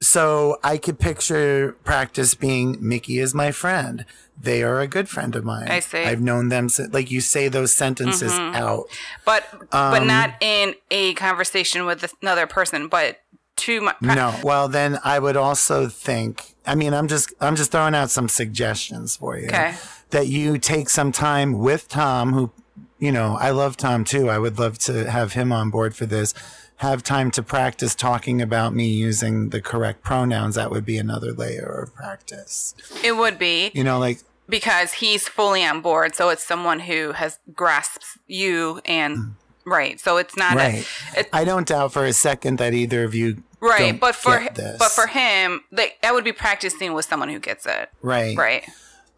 so 0.03 0.59
I 0.63 0.77
could 0.79 0.99
picture 0.99 1.77
practice 1.85 2.35
being 2.35 2.77
Mickey 2.81 3.19
is 3.19 3.35
my 3.35 3.51
friend. 3.53 4.05
They 4.41 4.63
are 4.63 4.81
a 4.81 4.87
good 4.87 5.09
friend 5.09 5.35
of 5.37 5.45
mine. 5.45 5.69
I 5.69 5.81
see. 5.81 5.99
I've 6.05 6.21
known 6.21 6.49
them 6.49 6.69
si- 6.69 6.87
like 6.93 7.11
you 7.11 7.21
say 7.21 7.49
those 7.49 7.73
sentences 7.73 8.33
Mm-hmm. 8.33 8.57
out. 8.57 8.85
but 9.25 9.45
but 9.71 10.03
Um, 10.03 10.07
not 10.09 10.35
in 10.41 10.75
a 10.91 11.15
conversation 11.15 11.87
with 11.87 12.13
another 12.21 12.47
person, 12.47 12.89
but 12.89 13.21
to 13.57 13.81
my 13.81 13.95
No. 14.01 14.35
Well, 14.43 14.69
then 14.69 14.99
I 15.05 15.19
would 15.19 15.37
also 15.37 15.89
think. 15.89 16.55
I 16.67 16.75
mean, 16.75 16.93
I'm 16.93 17.09
just 17.09 17.33
I'm 17.41 17.57
just 17.57 17.71
throwing 17.71 17.95
out 17.95 18.11
some 18.11 18.29
suggestions 18.29 19.17
for 19.17 19.39
you. 19.39 19.47
Okay. 19.47 19.75
That 20.11 20.27
you 20.27 20.59
take 20.59 20.91
some 20.91 21.13
time 21.13 21.59
with 21.59 21.89
Tom, 21.89 22.33
who, 22.33 22.51
you 22.99 23.13
know, 23.13 23.37
I 23.41 23.51
love 23.51 23.77
Tom 23.77 24.05
too. 24.05 24.29
I 24.31 24.39
would 24.39 24.59
love 24.59 24.79
to 24.81 25.11
have 25.11 25.33
him 25.35 25.53
on 25.53 25.71
board 25.71 25.95
for 25.95 26.07
this. 26.07 26.35
Have 26.79 27.03
time 27.03 27.31
to 27.33 27.43
practice 27.43 27.95
talking 27.95 28.43
about 28.43 28.75
me 28.75 28.89
using 28.89 29.51
the 29.51 29.61
correct 29.61 30.03
pronouns. 30.03 30.57
That 30.57 30.71
would 30.71 30.85
be 30.85 30.99
another 30.99 31.33
layer 31.33 31.83
of 31.85 31.95
practice. 31.95 32.75
it 33.03 33.13
would 33.17 33.39
be 33.39 33.71
You 33.75 33.85
know, 33.85 33.99
like 33.99 34.19
because 34.49 34.95
he's 34.95 35.27
fully 35.29 35.65
on 35.65 35.81
board. 35.81 36.15
So 36.15 36.29
it's 36.31 36.43
someone 36.45 36.81
who 36.81 37.13
has 37.13 37.39
grasps 37.55 38.19
you 38.27 38.81
and 38.85 39.37
right. 39.65 39.99
So 40.01 40.17
it's 40.19 40.37
not 40.37 40.55
Mm. 40.55 40.57
right. 40.57 40.87
a 41.17 41.21
it, 41.21 41.29
I 41.33 41.45
don't 41.45 41.67
doubt 41.67 41.93
for 41.93 42.05
a 42.05 42.13
second 42.13 42.59
that 42.59 42.75
either 42.75 43.05
of 43.05 43.15
you. 43.15 43.43
right. 43.61 43.99
But 43.99 44.15
for 44.17 44.47
but 44.79 44.91
for 44.91 45.07
him, 45.07 45.63
like 45.71 45.99
that 46.03 46.13
would 46.13 46.25
be 46.25 46.33
practicing 46.33 46.93
with 46.93 47.07
someone 47.07 47.29
who 47.31 47.39
gets 47.39 47.65
it. 47.67 47.89
right, 48.03 48.37
Right. 48.37 48.65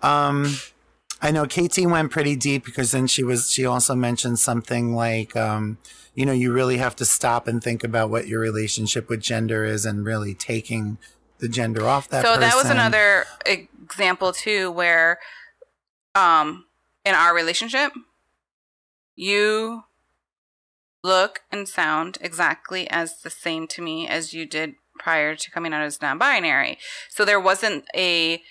Um, 0.03 0.57
I 1.23 1.31
know 1.31 1.47
KT 1.47 1.87
went 1.87 2.12
pretty 2.12 2.37
deep 2.37 2.64
because 2.66 2.92
then 2.92 3.07
she 3.07 3.23
was, 3.25 3.51
she 3.51 3.64
also 3.64 3.95
mentioned 3.95 4.38
something 4.38 4.95
like, 4.95 5.35
um, 5.35 5.79
you 6.16 6.24
know, 6.24 6.33
you 6.33 6.50
really 6.50 6.79
have 6.79 6.96
to 6.96 7.05
stop 7.05 7.46
and 7.46 7.62
think 7.62 7.85
about 7.85 8.09
what 8.11 8.26
your 8.26 8.40
relationship 8.40 9.09
with 9.11 9.20
gender 9.20 9.64
is 9.64 9.85
and 9.85 10.05
really 10.05 10.35
taking 10.35 10.96
the 11.38 11.48
gender 11.48 11.87
off 11.87 12.09
that 12.09 12.24
so 12.24 12.40
that 12.40 12.57
was 12.57 12.70
another 12.70 13.26
example 13.44 14.33
too 14.33 14.70
where 14.70 15.18
um 16.14 16.64
in 17.05 17.14
our 17.14 17.35
relationship 17.35 17.92
you 19.14 19.83
look 21.05 21.40
and 21.52 21.68
sound 21.68 22.16
exactly 22.22 22.88
as 22.88 23.20
the 23.20 23.29
same 23.29 23.66
to 23.68 23.83
me 23.83 24.09
as 24.09 24.33
you 24.33 24.46
did 24.46 24.76
prior 24.98 25.37
to 25.37 25.50
coming 25.50 25.74
out 25.74 25.83
as 25.83 26.00
non-binary 26.00 26.79
so 27.11 27.22
there 27.22 27.38
wasn't 27.38 27.85
a 27.94 28.42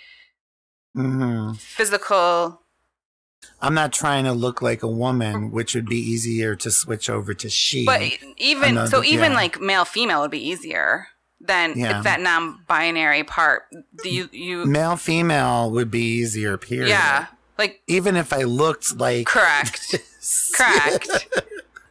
Mhm. 0.95 1.57
physical 1.57 2.61
I'm 3.61 3.73
not 3.73 3.91
trying 3.93 4.25
to 4.25 4.33
look 4.33 4.61
like 4.61 4.83
a 4.83 4.87
woman, 4.87 5.51
which 5.51 5.73
would 5.75 5.87
be 5.87 5.97
easier 5.99 6.55
to 6.57 6.69
switch 6.71 7.09
over 7.09 7.33
to 7.33 7.49
she. 7.49 7.85
but 7.85 8.01
even 8.37 8.71
Another- 8.71 8.89
so 8.89 9.03
even 9.03 9.31
yeah. 9.31 9.37
like 9.37 9.59
male 9.61 9.85
female 9.85 10.21
would 10.21 10.31
be 10.31 10.45
easier 10.47 11.07
than 11.41 11.73
Yeah. 11.77 11.97
it's 11.97 12.03
that 12.05 12.21
non-binary 12.21 13.23
part 13.23 13.63
Do 14.03 14.09
you 14.09 14.29
you 14.31 14.65
Male, 14.65 14.95
female 14.97 15.69
would 15.71 15.91
be 15.91 16.03
easier, 16.21 16.57
period. 16.57 16.89
yeah 16.89 17.27
like 17.57 17.81
Even 17.87 18.15
if 18.15 18.33
I 18.33 18.43
looked 18.43 18.97
like. 18.97 19.27
correct 19.27 19.95
correct 20.53 21.27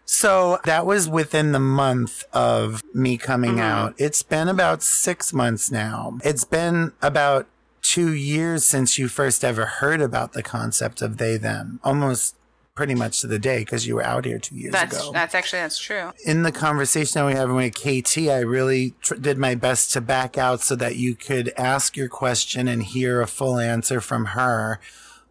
So 0.06 0.58
that 0.64 0.86
was 0.86 1.08
within 1.08 1.52
the 1.52 1.58
month 1.58 2.24
of 2.32 2.82
me 2.94 3.16
coming 3.16 3.56
Mhm. 3.56 3.60
out. 3.60 3.94
It's 3.96 4.22
been 4.22 4.48
about 4.48 4.82
six 4.82 5.32
months 5.32 5.70
now. 5.72 6.18
It's 6.22 6.44
been 6.44 6.92
about 7.02 7.46
two 7.84 8.12
years 8.12 8.66
since 8.66 8.98
you 8.98 9.06
first 9.06 9.44
ever 9.44 9.64
heard 9.66 10.00
about 10.00 10.32
the 10.32 10.42
concept 10.42 11.00
of 11.02 11.18
they 11.18 11.36
them, 11.36 11.78
almost 11.84 12.34
pretty 12.74 12.94
much 12.96 13.20
to 13.20 13.28
the 13.28 13.38
day 13.38 13.60
because 13.60 13.86
you 13.86 13.94
were 13.94 14.02
out 14.02 14.24
here 14.24 14.36
two 14.40 14.56
years 14.56 14.72
that's 14.72 14.96
ago. 14.98 15.12
that's 15.12 15.32
actually 15.32 15.60
that's 15.60 15.78
true 15.78 16.10
In 16.26 16.42
the 16.42 16.50
conversation 16.50 17.20
that 17.20 17.26
we 17.26 17.34
having 17.34 17.54
with 17.54 17.72
KT, 17.76 18.18
I 18.28 18.40
really 18.40 18.94
tr- 19.00 19.14
did 19.14 19.38
my 19.38 19.54
best 19.54 19.92
to 19.92 20.00
back 20.00 20.36
out 20.36 20.60
so 20.60 20.74
that 20.74 20.96
you 20.96 21.14
could 21.14 21.52
ask 21.56 21.96
your 21.96 22.08
question 22.08 22.66
and 22.66 22.82
hear 22.82 23.20
a 23.20 23.28
full 23.28 23.58
answer 23.60 24.00
from 24.00 24.24
her. 24.26 24.80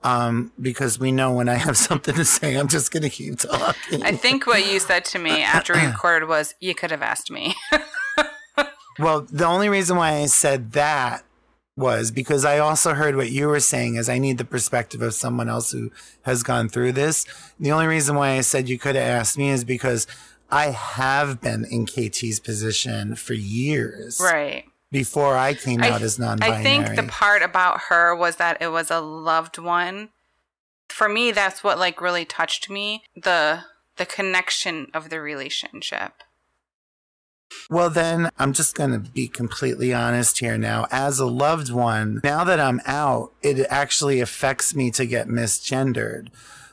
Um, 0.05 0.51
because 0.61 0.99
we 0.99 1.11
know 1.13 1.31
when 1.33 1.47
I 1.49 1.55
have 1.55 1.77
something 1.89 2.15
to 2.15 2.25
say, 2.25 2.55
I'm 2.55 2.67
just 2.67 2.91
going 2.91 3.03
to 3.03 3.09
keep 3.09 3.39
talking. 3.39 4.03
I 4.03 4.11
think 4.13 4.45
what 4.45 4.69
you 4.69 4.79
said 4.79 5.03
to 5.05 5.19
me 5.19 5.41
after 5.41 5.73
we 5.73 5.85
recorded 5.85 6.27
was, 6.27 6.55
"You 6.59 6.75
could 6.75 6.91
have 6.91 7.01
asked 7.01 7.31
me." 7.31 7.55
Well, 8.99 9.21
the 9.21 9.45
only 9.45 9.69
reason 9.69 9.97
why 9.97 10.17
I 10.17 10.27
said 10.27 10.73
that 10.73 11.23
was 11.75 12.11
because 12.11 12.45
I 12.45 12.59
also 12.59 12.93
heard 12.93 13.15
what 13.15 13.31
you 13.31 13.47
were 13.47 13.59
saying 13.59 13.95
is 13.95 14.07
I 14.07 14.19
need 14.19 14.37
the 14.37 14.45
perspective 14.45 15.01
of 15.01 15.13
someone 15.13 15.49
else 15.49 15.71
who 15.71 15.91
has 16.23 16.43
gone 16.43 16.69
through 16.69 16.91
this. 16.91 17.25
The 17.59 17.71
only 17.71 17.87
reason 17.87 18.15
why 18.15 18.31
I 18.31 18.41
said 18.41 18.69
you 18.69 18.77
could 18.77 18.95
have 18.95 19.07
asked 19.07 19.37
me 19.37 19.49
is 19.49 19.63
because 19.63 20.05
I 20.51 20.67
have 20.67 21.41
been 21.41 21.65
in 21.65 21.87
KT's 21.87 22.39
position 22.39 23.15
for 23.15 23.33
years 23.33 24.19
right. 24.21 24.65
before 24.91 25.35
I 25.35 25.55
came 25.55 25.81
I, 25.81 25.89
out 25.89 26.03
as 26.03 26.19
non-binary. 26.19 26.59
I 26.59 26.63
think 26.63 26.95
the 26.95 27.11
part 27.11 27.41
about 27.41 27.81
her 27.89 28.15
was 28.15 28.35
that 28.35 28.61
it 28.61 28.67
was 28.67 28.91
a 28.91 28.99
loved 28.99 29.57
one. 29.57 30.09
For 30.89 31.09
me, 31.09 31.31
that's 31.31 31.63
what 31.63 31.79
like 31.79 32.01
really 32.01 32.25
touched 32.25 32.69
me 32.69 33.03
the 33.15 33.61
the 33.97 34.05
connection 34.05 34.87
of 34.93 35.09
the 35.09 35.19
relationship. 35.21 36.13
Well, 37.69 37.89
then 37.89 38.29
I'm 38.37 38.53
just 38.53 38.75
going 38.75 38.91
to 38.91 38.99
be 38.99 39.27
completely 39.27 39.93
honest 39.93 40.39
here 40.39 40.57
now. 40.57 40.87
As 40.91 41.19
a 41.19 41.25
loved 41.25 41.71
one, 41.71 42.21
now 42.23 42.43
that 42.43 42.59
I'm 42.59 42.81
out, 42.85 43.31
it 43.41 43.65
actually 43.69 44.19
affects 44.19 44.75
me 44.75 44.91
to 44.91 45.05
get 45.05 45.27
misgendered. 45.27 46.27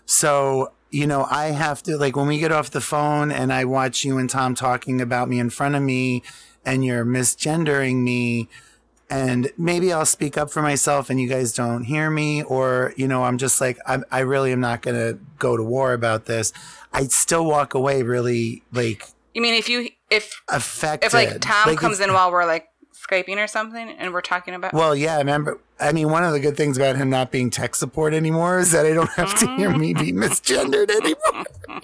So 0.05 0.72
you 0.90 1.07
know, 1.07 1.26
I 1.31 1.46
have 1.46 1.83
to, 1.85 1.96
like, 1.96 2.16
when 2.16 2.26
we 2.26 2.38
get 2.38 2.53
off 2.53 2.70
the 2.70 2.81
phone 2.81 3.31
and 3.31 3.53
I 3.53 3.64
watch 3.64 4.05
you 4.05 4.18
and 4.18 4.29
Tom 4.29 4.55
talking 4.55 5.00
about 5.00 5.29
me 5.29 5.38
in 5.38 5.50
front 5.50 5.76
of 5.76 5.83
me 5.83 6.22
and 6.64 6.85
you're 6.85 7.05
misgendering 7.05 8.03
me, 8.03 8.48
and 9.09 9.50
maybe 9.57 9.92
I'll 9.92 10.07
speak 10.07 10.37
up 10.37 10.50
for 10.50 10.62
myself 10.62 11.11
and 11.11 11.20
you 11.20 11.29
guys 11.29 11.53
don't 11.53 11.85
hear 11.85 12.11
me, 12.11 12.42
or, 12.42 12.92
you 12.96 13.09
know, 13.09 13.24
I'm 13.24 13.38
just 13.38 13.61
like, 13.61 13.79
I'm, 13.87 14.05
I 14.11 14.20
really 14.20 14.53
am 14.53 14.61
not 14.61 14.83
going 14.83 14.96
to 14.96 15.18
go 15.38 15.57
to 15.57 15.62
war 15.62 15.92
about 15.92 16.26
this. 16.26 16.53
I'd 16.92 17.12
still 17.12 17.44
walk 17.44 17.74
away 17.74 18.03
really, 18.03 18.62
like, 18.72 19.09
You 19.35 19.42
mean 19.42 19.55
if 19.55 19.68
you 19.68 19.90
if 20.11 20.42
affected. 20.49 21.07
if 21.07 21.14
like 21.14 21.40
Tom 21.40 21.68
Like, 21.68 21.79
comes 21.79 22.01
in 22.01 22.12
while 22.12 22.31
we're 22.33 22.46
like 22.46 22.68
scraping 22.92 23.38
or 23.38 23.46
something 23.46 23.90
and 23.90 24.12
we're 24.12 24.20
talking 24.20 24.55
about 24.55 24.73
Well, 24.75 24.94
yeah, 24.94 25.14
I 25.14 25.18
remember. 25.18 25.59
I 25.79 25.92
mean, 25.92 26.11
one 26.11 26.25
of 26.25 26.33
the 26.33 26.40
good 26.40 26.57
things 26.57 26.77
about 26.77 26.96
him 26.96 27.09
not 27.09 27.31
being 27.31 27.49
tech 27.49 27.75
support 27.75 28.12
anymore 28.12 28.59
is 28.59 28.73
that 28.73 28.85
I 28.85 28.92
don't 28.92 29.11
have 29.11 29.38
to 29.38 29.57
hear 29.57 29.77
me 29.77 29.94
be 29.94 30.12
mm-hmm. 30.12 30.23
misgendered 30.23 30.90
anymore. 30.90 31.81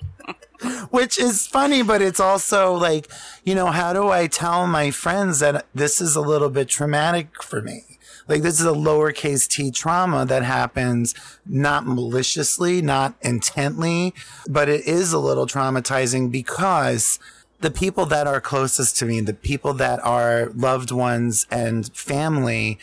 Which 0.91 1.19
is 1.19 1.47
funny, 1.47 1.83
but 1.83 2.03
it's 2.03 2.21
also 2.21 2.75
like, 2.75 3.09
you 3.45 3.55
know, 3.55 3.67
how 3.67 3.93
do 3.93 4.09
I 4.09 4.27
tell 4.27 4.67
my 4.67 4.91
friends 4.91 5.39
that 5.39 5.67
this 5.75 6.01
is 6.01 6.17
a 6.17 6.21
little 6.21 6.51
bit 6.51 6.69
traumatic 6.69 7.43
for 7.43 7.63
me? 7.63 7.83
Like, 8.29 8.43
this 8.43 8.59
is 8.59 8.67
a 8.67 8.71
lowercase 8.71 9.49
t 9.49 9.71
trauma 9.71 10.27
that 10.27 10.43
happens 10.43 11.15
not 11.45 11.87
maliciously, 11.87 12.83
not 12.83 13.15
intently, 13.21 14.15
but 14.49 14.69
it 14.69 14.87
is 14.87 15.13
a 15.13 15.19
little 15.19 15.47
traumatizing 15.47 16.31
because 16.31 17.19
the 17.61 17.71
people 17.71 18.07
that 18.07 18.27
are 18.27 18.41
closest 18.41 18.97
to 18.99 19.07
me, 19.07 19.21
the 19.21 19.35
people 19.35 19.73
that 19.75 20.05
are 20.05 20.51
loved 20.55 20.91
ones 20.91 21.47
and 21.51 21.95
family, 21.97 22.79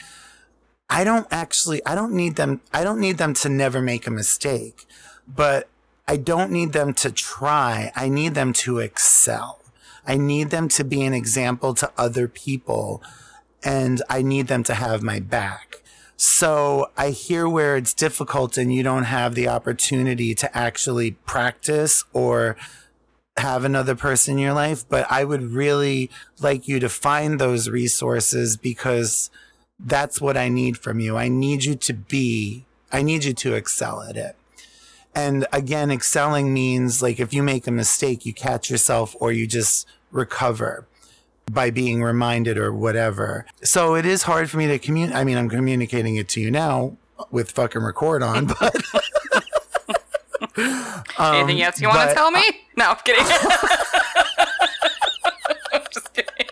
I 0.90 1.04
don't 1.04 1.28
actually, 1.32 1.86
I 1.86 1.96
don't 1.96 2.14
need 2.14 2.36
them, 2.36 2.62
I 2.74 2.84
don't 2.84 3.00
need 3.00 3.18
them 3.18 3.34
to 3.36 3.50
never 3.50 3.82
make 3.82 4.08
a 4.08 4.12
mistake, 4.12 4.86
but 5.28 5.68
I 6.08 6.18
don't 6.18 6.52
need 6.52 6.74
them 6.74 6.94
to 6.96 7.12
try. 7.12 7.92
I 7.96 8.10
need 8.10 8.34
them 8.34 8.52
to 8.54 8.80
excel. 8.80 9.62
I 10.06 10.18
need 10.18 10.50
them 10.50 10.68
to 10.70 10.84
be 10.84 11.04
an 11.04 11.14
example 11.14 11.74
to 11.76 11.92
other 11.98 12.28
people 12.28 13.02
and 13.64 14.02
I 14.10 14.22
need 14.22 14.48
them 14.48 14.64
to 14.64 14.74
have 14.74 15.02
my 15.02 15.20
back. 15.22 15.82
So 16.18 16.92
I 16.98 17.12
hear 17.12 17.48
where 17.48 17.78
it's 17.78 17.94
difficult 17.94 18.58
and 18.58 18.74
you 18.74 18.84
don't 18.84 19.06
have 19.06 19.36
the 19.36 19.48
opportunity 19.48 20.36
to 20.36 20.58
actually 20.58 21.12
practice 21.12 22.04
or 22.12 22.58
have 23.38 23.64
another 23.64 23.96
person 23.96 24.34
in 24.34 24.40
your 24.40 24.54
life, 24.54 24.88
but 24.88 25.08
I 25.10 25.24
would 25.24 25.42
really 25.42 26.10
like 26.40 26.68
you 26.68 26.80
to 26.80 26.90
find 26.90 27.40
those 27.40 27.70
resources 27.70 28.58
because 28.58 29.30
that's 29.80 30.22
what 30.22 30.38
I 30.38 30.50
need 30.50 30.78
from 30.78 31.00
you. 31.00 31.18
I 31.18 31.30
need 31.30 31.64
you 31.64 31.76
to 31.76 31.94
be, 31.94 32.66
I 32.92 33.02
need 33.02 33.24
you 33.24 33.34
to 33.34 33.56
excel 33.56 34.02
at 34.02 34.18
it. 34.18 34.36
And 35.16 35.46
again, 35.52 35.92
excelling 35.92 36.54
means 36.54 37.02
like 37.02 37.20
if 37.20 37.34
you 37.34 37.44
make 37.44 37.68
a 37.68 37.72
mistake, 37.72 38.26
you 38.26 38.34
catch 38.34 38.70
yourself 38.70 39.16
or 39.20 39.32
you 39.32 39.48
just 39.48 39.88
recover 40.12 40.88
by 41.52 41.70
being 41.70 42.02
reminded 42.02 42.58
or 42.58 42.74
whatever. 42.74 43.46
So 43.64 43.96
it 43.96 44.06
is 44.06 44.24
hard 44.24 44.50
for 44.50 44.58
me 44.58 44.68
to 44.68 44.80
communicate. 44.80 45.18
I 45.18 45.24
mean, 45.24 45.38
I'm 45.38 45.50
communicating 45.50 46.16
it 46.16 46.30
to 46.30 46.42
you 46.42 46.50
now 46.50 46.98
with 47.32 47.52
fucking 47.52 47.82
record 47.82 48.24
on, 48.24 48.46
but 48.60 48.76
anything 51.32 51.62
else 51.62 51.80
you 51.82 51.88
want 51.88 52.02
to 52.02 52.10
Um, 52.10 52.16
tell 52.16 52.32
me? 52.32 52.44
No, 52.76 52.90
I'm 52.90 52.98
kidding. 53.06 53.24
I'm 55.74 55.82
just 55.94 56.12
kidding. 56.14 56.48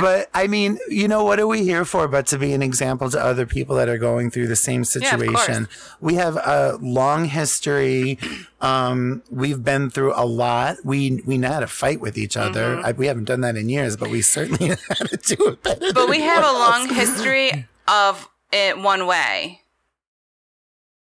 but 0.00 0.28
I 0.34 0.46
mean, 0.46 0.78
you 0.88 1.06
know, 1.08 1.24
what 1.24 1.38
are 1.38 1.46
we 1.46 1.62
here 1.62 1.84
for 1.84 2.08
but 2.08 2.26
to 2.28 2.38
be 2.38 2.52
an 2.54 2.62
example 2.62 3.10
to 3.10 3.20
other 3.22 3.44
people 3.46 3.76
that 3.76 3.88
are 3.88 3.98
going 3.98 4.30
through 4.30 4.46
the 4.48 4.56
same 4.56 4.82
situation? 4.84 5.18
Yeah, 5.20 5.26
of 5.28 5.34
course. 5.34 5.44
situation? 5.46 5.68
we 6.00 6.14
have 6.14 6.36
a 6.36 6.78
long 6.80 7.26
history. 7.26 8.18
Um, 8.62 9.22
we've 9.30 9.62
been 9.62 9.90
through 9.90 10.14
a 10.16 10.24
lot. 10.24 10.78
We 10.84 11.22
we 11.26 11.36
know 11.38 11.52
how 11.52 11.60
to 11.60 11.66
fight 11.66 12.00
with 12.00 12.16
each 12.18 12.36
other. 12.36 12.76
Mm-hmm. 12.76 12.86
I, 12.86 12.92
we 12.92 13.06
haven't 13.06 13.24
done 13.24 13.42
that 13.42 13.56
in 13.56 13.68
years, 13.68 13.96
but 13.96 14.10
we 14.10 14.22
certainly 14.22 14.68
know 14.70 14.76
how 14.88 15.04
to 15.04 15.16
do 15.16 15.48
it 15.48 15.62
better. 15.62 15.92
But 15.92 16.08
we 16.08 16.20
have 16.20 16.42
a 16.42 16.46
anyone 16.48 16.70
long 16.70 16.88
history 16.94 17.66
of 17.86 18.28
it 18.52 18.78
one 18.78 19.06
way. 19.06 19.60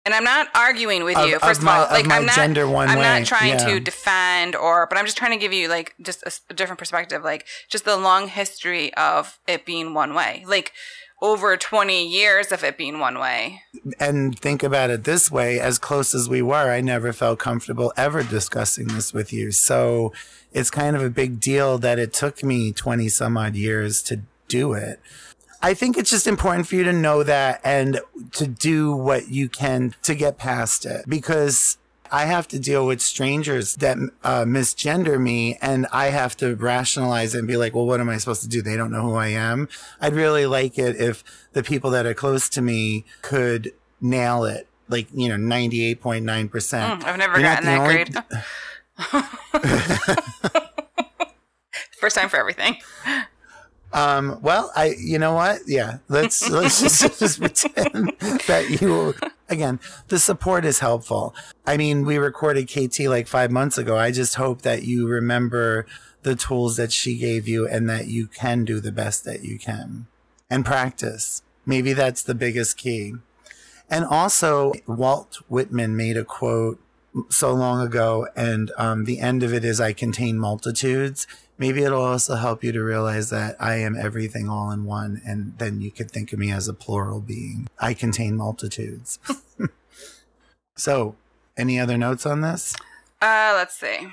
And 0.08 0.14
I'm 0.14 0.24
not 0.24 0.48
arguing 0.56 1.04
with 1.04 1.18
Of- 1.18 1.28
you. 1.28 1.36
of 1.36 1.42
First 1.42 1.60
of, 1.60 1.66
my- 1.66 1.80
all, 1.80 1.84
of 1.84 1.92
like 1.92 2.08
I'm 2.10 2.26
not, 2.26 2.34
gender 2.36 2.66
one 2.66 2.88
I'm 2.88 2.98
way, 2.98 3.04
not 3.04 3.26
trying 3.26 3.60
yeah. 3.60 3.68
to 3.68 3.80
defend 3.82 4.56
or, 4.56 4.88
but 4.88 4.98
I'm 4.98 5.04
just 5.04 5.18
trying 5.18 5.32
to 5.32 5.38
give 5.38 5.52
you 5.52 5.68
like 5.68 5.96
just 6.02 6.24
a 6.50 6.54
different 6.54 6.80
perspective, 6.80 7.26
like 7.26 7.46
just 7.68 7.84
the 7.84 7.98
long 7.98 8.30
history 8.30 8.94
of 8.94 9.38
it 9.50 9.66
being 9.66 9.94
one 9.94 10.14
way, 10.14 10.46
like 10.48 10.72
over 11.22 11.58
20 11.58 12.08
years 12.08 12.54
of 12.54 12.64
it 12.64 12.78
being 12.78 13.00
one 13.00 13.20
way. 13.20 13.64
and 14.00 14.40
think 14.40 14.64
about 14.64 14.90
it 14.90 15.04
this 15.04 15.30
way 15.30 15.60
as 15.60 15.78
close 15.78 16.14
as 16.16 16.30
we 16.30 16.42
were 16.44 16.72
i 16.72 16.80
never 16.80 17.12
felt 17.12 17.40
comfortable 17.40 17.92
ever 17.98 18.22
discussing 18.22 18.88
this 18.90 19.14
with 19.16 19.34
you 19.34 19.52
so 19.52 20.14
it's 20.54 20.70
kind 20.70 20.96
of 20.96 21.02
a 21.02 21.10
big 21.10 21.40
deal 21.40 21.80
that 21.80 21.98
it 21.98 22.14
took 22.14 22.44
me 22.44 22.72
20 22.72 23.10
some 23.10 23.36
odd 23.36 23.56
years 23.56 24.04
to 24.04 24.22
do 24.48 24.74
it 24.74 25.00
i 25.62 25.74
think 25.74 25.98
it's 25.98 26.10
just 26.10 26.28
important 26.28 26.66
for 26.68 26.76
you 26.76 26.84
to 26.84 26.94
know 26.94 27.24
that 27.24 27.60
and 27.64 28.00
to 28.32 28.48
do 28.48 28.96
what 28.96 29.28
you 29.30 29.50
can 29.50 29.94
to 30.02 30.16
get 30.16 30.38
past 30.38 30.86
it 30.86 31.04
because 31.08 31.78
I 32.10 32.24
have 32.24 32.48
to 32.50 32.60
deal 32.60 32.86
with 32.88 33.02
strangers 33.02 33.76
that 33.76 33.98
uh, 34.24 34.46
misgender 34.46 35.22
me, 35.22 35.58
and 35.62 35.88
I 35.92 36.06
have 36.06 36.38
to 36.38 36.56
rationalize 36.56 37.36
it 37.36 37.40
and 37.40 37.48
be 37.50 37.58
like, 37.58 37.76
well, 37.76 37.86
what 37.86 38.00
am 38.00 38.08
I 38.08 38.16
supposed 38.18 38.42
to 38.44 38.48
do? 38.48 38.62
They 38.62 38.78
don't 38.78 38.92
know 38.94 39.02
who 39.02 39.16
I 39.16 39.28
am. 39.28 39.68
I'd 40.00 40.14
really 40.14 40.46
like 40.46 40.80
it 40.80 40.96
if 40.96 41.22
the 41.52 41.64
people 41.64 41.90
that 41.92 42.06
are 42.06 42.14
close 42.14 42.48
to 42.52 42.62
me 42.62 43.04
could 43.22 43.74
nail 44.00 44.46
it, 44.46 44.70
like, 44.88 45.10
you 45.14 45.28
know, 45.28 45.36
98.9%. 45.36 46.50
Mm, 46.50 47.04
I've 47.04 47.18
never 47.18 47.34
You're 47.34 47.42
gotten 47.42 47.66
that 47.66 47.82
only- 47.82 48.06
grade. 48.06 48.16
First 52.00 52.16
time 52.16 52.30
for 52.30 52.38
everything. 52.38 52.78
Um, 53.98 54.38
well, 54.44 54.72
I, 54.76 54.96
you 55.00 55.18
know 55.18 55.34
what? 55.34 55.62
Yeah, 55.66 55.98
let's, 56.08 56.48
let's 56.52 56.80
just, 56.80 57.20
just 57.20 57.40
pretend 57.40 58.14
that 58.46 58.80
you, 58.80 59.16
again, 59.50 59.80
the 60.10 60.20
support 60.20 60.66
is 60.66 60.80
helpful. 60.80 61.34
I 61.66 61.78
mean, 61.78 62.06
we 62.06 62.20
recorded 62.20 62.66
KT 62.70 63.00
like 63.02 63.28
five 63.28 63.50
months 63.50 63.78
ago. 63.80 63.98
I 63.98 64.12
just 64.12 64.36
hope 64.36 64.62
that 64.62 64.84
you 64.84 65.08
remember 65.08 65.88
the 66.22 66.36
tools 66.36 66.78
that 66.78 66.92
she 66.92 67.18
gave 67.18 67.48
you 67.48 67.68
and 67.68 67.90
that 67.90 68.08
you 68.08 68.28
can 68.28 68.66
do 68.66 68.80
the 68.80 68.92
best 68.92 69.26
that 69.26 69.44
you 69.44 69.58
can 69.58 70.06
and 70.48 70.64
practice. 70.64 71.42
Maybe 71.66 71.94
that's 71.94 72.22
the 72.22 72.36
biggest 72.36 72.78
key. 72.78 73.16
And 73.90 74.06
also, 74.06 74.74
Walt 74.86 75.40
Whitman 75.48 75.96
made 75.96 76.18
a 76.18 76.24
quote 76.24 76.80
so 77.30 77.52
long 77.52 77.82
ago, 77.82 78.28
and 78.36 78.72
um, 78.78 79.06
the 79.06 79.20
end 79.20 79.42
of 79.42 79.54
it 79.54 79.66
is, 79.66 79.82
I 79.82 79.94
contain 79.94 80.38
multitudes. 80.38 81.26
Maybe 81.58 81.84
it'll 81.84 82.04
also 82.04 82.36
help 82.36 82.64
you 82.64 82.72
to 82.72 82.84
realize 82.84 83.30
that 83.32 83.56
I 83.60 83.76
am 83.78 83.96
everything 83.98 84.48
all 84.48 84.72
in 84.72 84.86
one, 84.86 85.22
and 85.26 85.58
then 85.58 85.82
you 85.82 85.90
could 85.92 86.12
think 86.12 86.32
of 86.32 86.40
me 86.40 86.52
as 86.52 86.68
a 86.68 86.74
plural 86.74 87.20
being. 87.20 87.68
I 87.80 87.94
contain 87.94 88.36
multitudes. 88.36 89.18
so, 90.76 91.16
any 91.58 91.80
other 91.80 91.98
notes 91.98 92.26
on 92.26 92.42
this? 92.42 92.76
Uh, 93.22 93.54
let's 93.56 93.76
see. 93.80 94.08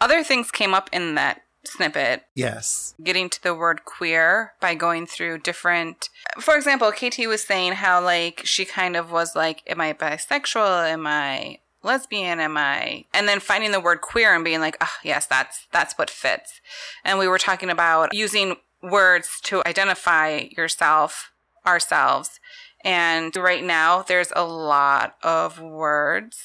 Other 0.00 0.22
things 0.22 0.50
came 0.50 0.74
up 0.74 0.90
in 0.92 1.14
that 1.14 1.42
snippet 1.64 2.24
Yes. 2.34 2.94
getting 3.02 3.28
to 3.28 3.42
the 3.42 3.54
word 3.54 3.84
queer 3.84 4.52
by 4.60 4.74
going 4.74 5.06
through 5.06 5.36
different 5.38 6.08
for 6.38 6.56
example 6.56 6.90
kt 6.90 7.18
was 7.26 7.42
saying 7.42 7.72
how 7.72 8.02
like 8.02 8.40
she 8.44 8.64
kind 8.64 8.96
of 8.96 9.12
was 9.12 9.36
like 9.36 9.62
am 9.66 9.78
i 9.78 9.92
bisexual 9.92 10.90
am 10.90 11.06
i 11.06 11.58
lesbian 11.82 12.40
am 12.40 12.56
i? 12.56 13.04
And 13.14 13.28
then 13.28 13.40
finding 13.40 13.72
the 13.72 13.80
word 13.80 14.00
queer 14.00 14.34
and 14.34 14.44
being 14.44 14.60
like 14.60 14.76
oh 14.80 14.96
yes 15.02 15.26
that's 15.26 15.66
that's 15.72 15.96
what 15.98 16.10
fits. 16.10 16.60
And 17.04 17.18
we 17.18 17.28
were 17.28 17.38
talking 17.38 17.70
about 17.70 18.14
using 18.14 18.56
words 18.82 19.40
to 19.44 19.62
identify 19.66 20.48
yourself 20.56 21.32
ourselves. 21.66 22.40
And 22.82 23.34
right 23.36 23.62
now 23.62 24.02
there's 24.02 24.32
a 24.34 24.44
lot 24.44 25.16
of 25.22 25.60
words 25.60 26.42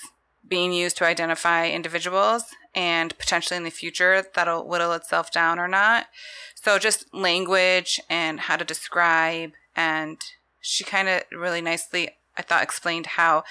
being 0.48 0.74
used 0.74 0.98
to 0.98 1.06
identify 1.06 1.68
individuals 1.68 2.46
and 2.76 3.18
potentially 3.18 3.58
in 3.58 3.64
the 3.64 3.72
future 3.72 4.26
that'll 4.36 4.68
whittle 4.68 4.92
itself 4.92 5.32
down 5.32 5.60
or 5.60 5.68
not. 5.68 6.08
So 6.56 6.78
just 6.78 7.14
language 7.14 8.00
and 8.10 8.42
how 8.42 8.58
to 8.58 8.66
describe. 8.66 9.54
And 9.76 10.22
she 10.62 10.84
kind 10.84 11.08
of 11.08 11.24
really 11.32 11.62
nicely 11.62 12.10
I 12.38 12.42
thought 12.42 12.64
explained 12.64 13.06
how 13.06 13.44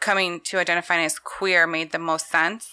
coming 0.00 0.40
to 0.42 0.58
identifying 0.58 1.04
as 1.04 1.18
queer 1.18 1.66
made 1.66 1.92
the 1.92 1.98
most 1.98 2.30
sense. 2.30 2.68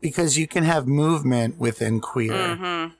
Because 0.00 0.38
you 0.38 0.46
can 0.46 0.64
have 0.64 0.86
movement 0.86 1.58
within 1.58 2.00
queer. 2.00 2.32
Mhm. 2.32 2.92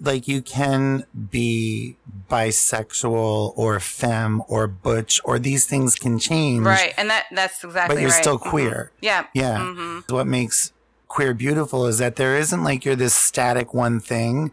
Like 0.00 0.28
you 0.28 0.40
can 0.42 1.04
be 1.30 1.96
bisexual 2.30 3.52
or 3.56 3.80
femme 3.80 4.42
or 4.46 4.66
butch, 4.68 5.20
or 5.24 5.38
these 5.38 5.66
things 5.66 5.96
can 5.96 6.18
change. 6.18 6.64
Right. 6.64 6.92
And 6.96 7.10
that 7.10 7.24
that's 7.32 7.64
exactly 7.64 7.78
right. 7.80 7.88
But 7.88 8.00
you're 8.00 8.10
right. 8.10 8.20
still 8.22 8.38
Mhm. 8.38 8.50
queer. 8.50 8.92
Yeah. 9.00 9.26
Yeah. 9.34 9.58
Mhm. 9.58 10.10
What 10.12 10.26
makes 10.26 10.72
queer 11.08 11.34
beautiful 11.34 11.86
is 11.86 11.98
that 11.98 12.16
there 12.16 12.36
isn't 12.36 12.62
like 12.62 12.84
you're 12.84 12.94
this 12.96 13.14
static 13.14 13.74
one 13.74 13.98
thing. 14.00 14.52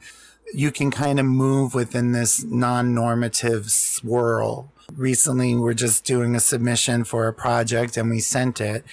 You 0.53 0.71
can 0.71 0.91
kind 0.91 1.19
of 1.19 1.25
move 1.25 1.73
within 1.73 2.11
this 2.13 2.43
non 2.43 2.93
normative 2.95 3.69
swirl 3.71 4.71
recently 4.95 5.55
we're 5.55 5.73
just 5.73 6.05
doing 6.05 6.35
a 6.35 6.39
submission 6.39 7.03
for 7.03 7.27
a 7.27 7.33
project 7.33 7.97
and 7.97 8.09
we 8.09 8.19
sent 8.19 8.61
it. 8.61 8.85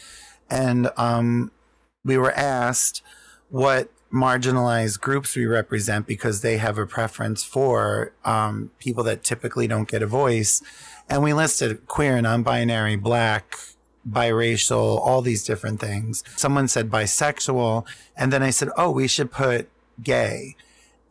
And 0.50 0.90
um, 0.96 1.50
we 2.04 2.16
were 2.16 2.32
asked 2.32 3.02
what 3.50 3.90
marginalized 4.12 5.00
groups 5.00 5.36
we 5.36 5.44
represent 5.44 6.06
because 6.06 6.40
they 6.40 6.56
have 6.56 6.78
a 6.78 6.86
preference 6.86 7.44
for 7.44 8.12
um, 8.24 8.70
people 8.78 9.04
that 9.04 9.22
typically 9.22 9.66
don't 9.66 9.88
get 9.88 10.02
a 10.02 10.06
voice. 10.06 10.62
And 11.08 11.22
we 11.22 11.32
listed 11.32 11.86
queer, 11.86 12.20
non 12.20 12.42
binary, 12.42 12.96
black, 12.96 13.56
biracial, 14.08 14.98
all 14.98 15.22
these 15.22 15.44
different 15.44 15.80
things. 15.80 16.24
Someone 16.36 16.68
said 16.68 16.90
bisexual. 16.90 17.86
And 18.16 18.32
then 18.32 18.42
I 18.42 18.50
said, 18.50 18.70
oh, 18.76 18.90
we 18.90 19.08
should 19.08 19.30
put 19.30 19.68
gay. 20.02 20.56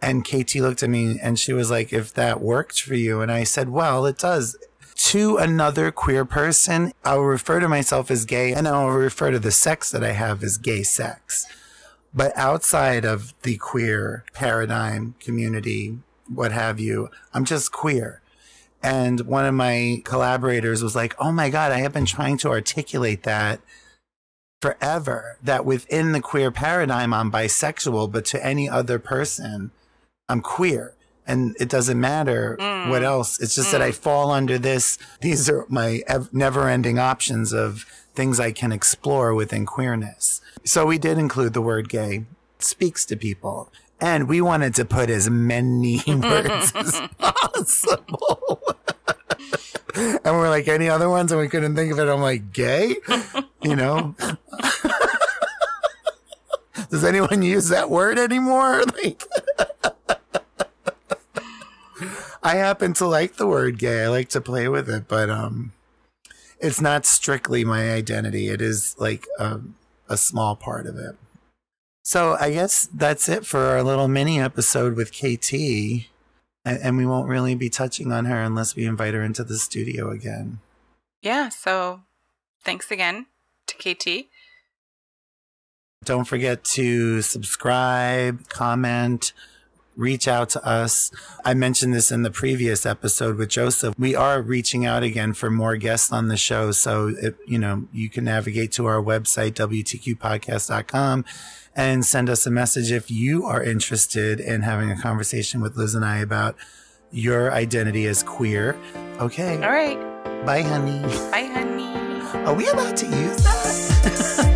And 0.02 0.24
KT 0.24 0.56
looked 0.56 0.84
at 0.84 0.90
me 0.90 1.20
and 1.22 1.40
she 1.40 1.54
was 1.54 1.72
like, 1.72 1.92
if 1.92 2.14
that 2.14 2.42
worked 2.42 2.82
for 2.82 2.94
you. 2.94 3.22
And 3.22 3.32
I 3.32 3.44
said, 3.44 3.70
well, 3.70 4.06
it 4.06 4.18
does. 4.18 4.56
To 4.98 5.38
another 5.38 5.92
queer 5.92 6.26
person, 6.26 6.92
I'll 7.06 7.22
refer 7.22 7.60
to 7.60 7.70
myself 7.70 8.10
as 8.10 8.26
gay 8.26 8.54
and 8.54 8.68
I'll 8.68 8.90
refer 8.90 9.32
to 9.32 9.40
the 9.40 9.52
sex 9.52 9.92
that 9.92 10.04
I 10.04 10.12
have 10.12 10.44
as 10.44 10.58
gay 10.58 10.84
sex. 10.84 11.46
But 12.14 12.36
outside 12.36 13.06
of 13.06 13.34
the 13.44 13.58
queer 13.58 14.26
paradigm, 14.34 15.16
community, 15.20 16.00
what 16.28 16.52
have 16.52 16.80
you, 16.80 17.10
I'm 17.34 17.46
just 17.46 17.72
queer. 17.72 18.22
And 18.82 19.22
one 19.22 19.46
of 19.46 19.54
my 19.54 20.02
collaborators 20.04 20.82
was 20.82 20.96
like, 20.96 21.16
Oh 21.20 21.32
my 21.32 21.50
God, 21.50 21.72
I 21.72 21.80
have 21.80 21.94
been 21.94 22.06
trying 22.06 22.38
to 22.40 22.50
articulate 22.50 23.24
that 23.24 23.62
forever 24.62 25.38
that 25.44 25.64
within 25.64 26.12
the 26.12 26.22
queer 26.22 26.52
paradigm, 26.52 27.14
I'm 27.14 27.32
bisexual, 27.32 28.12
but 28.12 28.26
to 28.26 28.44
any 28.44 28.68
other 28.68 28.98
person, 28.98 29.72
I'm 30.28 30.42
queer. 30.42 30.96
And 31.28 31.56
it 31.60 31.70
doesn't 31.70 32.00
matter 32.00 32.58
mm. 32.60 32.90
what 32.90 33.04
else. 33.04 33.40
It's 33.40 33.54
just 33.54 33.70
mm. 33.70 33.72
that 33.74 33.82
I 33.82 33.92
fall 33.92 34.32
under 34.32 34.58
this. 34.58 34.98
These 35.22 35.50
are 35.50 35.66
my 35.68 36.02
ev- 36.08 36.34
never 36.34 36.70
ending 36.70 36.98
options 36.98 37.54
of 37.54 37.86
things 38.16 38.40
I 38.40 38.52
can 38.52 38.72
explore 38.72 39.36
within 39.36 39.66
queerness. 39.66 40.42
So 40.64 40.86
we 40.86 40.98
did 40.98 41.18
include 41.18 41.54
the 41.54 41.62
word 41.62 41.90
gay. 41.90 42.26
It 42.56 42.64
speaks 42.64 43.06
to 43.06 43.18
people. 43.18 43.72
And 44.00 44.28
we 44.28 44.42
wanted 44.42 44.74
to 44.76 44.86
put 44.86 45.10
as 45.10 45.30
many 45.30 46.02
words 46.08 46.72
as 46.74 47.02
possible. 47.18 48.62
and 49.96 50.36
we're 50.36 50.50
like, 50.50 50.68
any 50.68 50.90
other 50.90 51.10
ones? 51.10 51.32
And 51.32 51.42
we 51.42 51.50
couldn't 51.50 51.76
think 51.76 51.92
of 51.92 52.00
it. 52.00 52.08
I'm 52.08 52.22
like, 52.22 52.54
gay? 52.54 52.96
You 53.62 53.76
know? 53.76 54.16
Does 56.90 57.04
anyone 57.04 57.42
use 57.42 57.70
that 57.70 57.90
word 57.90 58.18
anymore? 58.18 58.84
Like, 59.04 59.24
I 62.48 62.56
happen 62.56 62.94
to 62.94 63.06
like 63.06 63.36
the 63.36 63.46
word 63.46 63.78
gay. 63.78 64.06
I 64.06 64.08
like 64.08 64.30
to 64.30 64.40
play 64.40 64.70
with 64.70 64.90
it, 64.90 65.10
but 65.10 65.30
um, 65.30 65.74
it's 66.62 66.80
not 66.80 67.06
strictly 67.06 67.66
my 67.66 67.92
identity. 67.92 68.48
It 68.48 68.62
is 68.62 68.96
like 68.98 69.28
a, 69.38 69.60
a 70.08 70.16
small 70.16 70.56
part 70.56 70.88
of 70.88 70.96
it. 70.98 71.18
So 72.06 72.38
I 72.40 72.52
guess 72.52 72.88
that's 72.94 73.28
it 73.28 73.46
for 73.46 73.60
our 73.60 73.84
little 73.84 74.08
mini 74.08 74.40
episode 74.40 74.96
with 74.96 75.12
KT. 75.12 76.08
And 76.64 76.96
we 76.96 77.06
won't 77.06 77.28
really 77.28 77.54
be 77.54 77.70
touching 77.70 78.14
on 78.14 78.24
her 78.24 78.42
unless 78.42 78.78
we 78.78 78.86
invite 78.86 79.14
her 79.14 79.24
into 79.24 79.44
the 79.44 79.58
studio 79.58 80.10
again. 80.10 80.60
Yeah. 81.22 81.50
So 81.50 82.04
thanks 82.64 82.90
again 82.92 83.26
to 83.68 83.76
KT. 83.76 84.28
Don't 86.06 86.24
forget 86.24 86.64
to 86.64 87.22
subscribe, 87.22 88.48
comment, 88.48 89.34
reach 89.98 90.28
out 90.28 90.50
to 90.50 90.66
us. 90.66 91.12
I 91.44 91.54
mentioned 91.54 91.94
this 91.94 92.12
in 92.12 92.22
the 92.22 92.32
previous 92.32 92.86
episode 92.86 93.36
with 93.36 93.50
Joseph. 93.50 93.96
We 93.98 94.16
are 94.16 94.42
reaching 94.42 94.86
out 94.86 95.04
again 95.04 95.34
for 95.34 95.50
more 95.50 95.76
guests 95.76 96.14
on 96.14 96.30
the 96.30 96.38
show. 96.38 96.72
So, 96.72 97.14
it, 97.20 97.36
you 97.46 97.60
know, 97.60 97.88
you 97.92 98.10
can 98.10 98.24
navigate 98.24 98.72
to 98.74 98.86
our 98.86 99.02
website, 99.02 99.54
WTQpodcast.com 99.54 101.26
and 101.76 102.04
send 102.04 102.30
us 102.30 102.48
a 102.48 102.52
message 102.52 102.92
if 102.92 103.12
you 103.12 103.46
are 103.46 103.62
interested 103.64 104.40
in 104.40 104.64
having 104.64 104.90
a 104.90 105.00
conversation 105.00 105.62
with 105.62 105.78
Liz 105.78 105.94
and 105.94 106.04
I 106.04 106.18
about 106.18 106.56
your 107.12 107.52
identity 107.54 108.08
as 108.08 108.24
queer. 108.24 108.76
Okay. 109.20 109.56
All 109.64 109.72
right. 109.72 109.98
Bye, 110.46 110.64
honey. 110.64 111.02
Bye, 111.32 111.50
honey. 111.54 111.88
Are 112.46 112.54
we 112.54 112.68
about 112.68 112.98
to 112.98 113.06
use 113.06 113.44
that? 113.44 114.44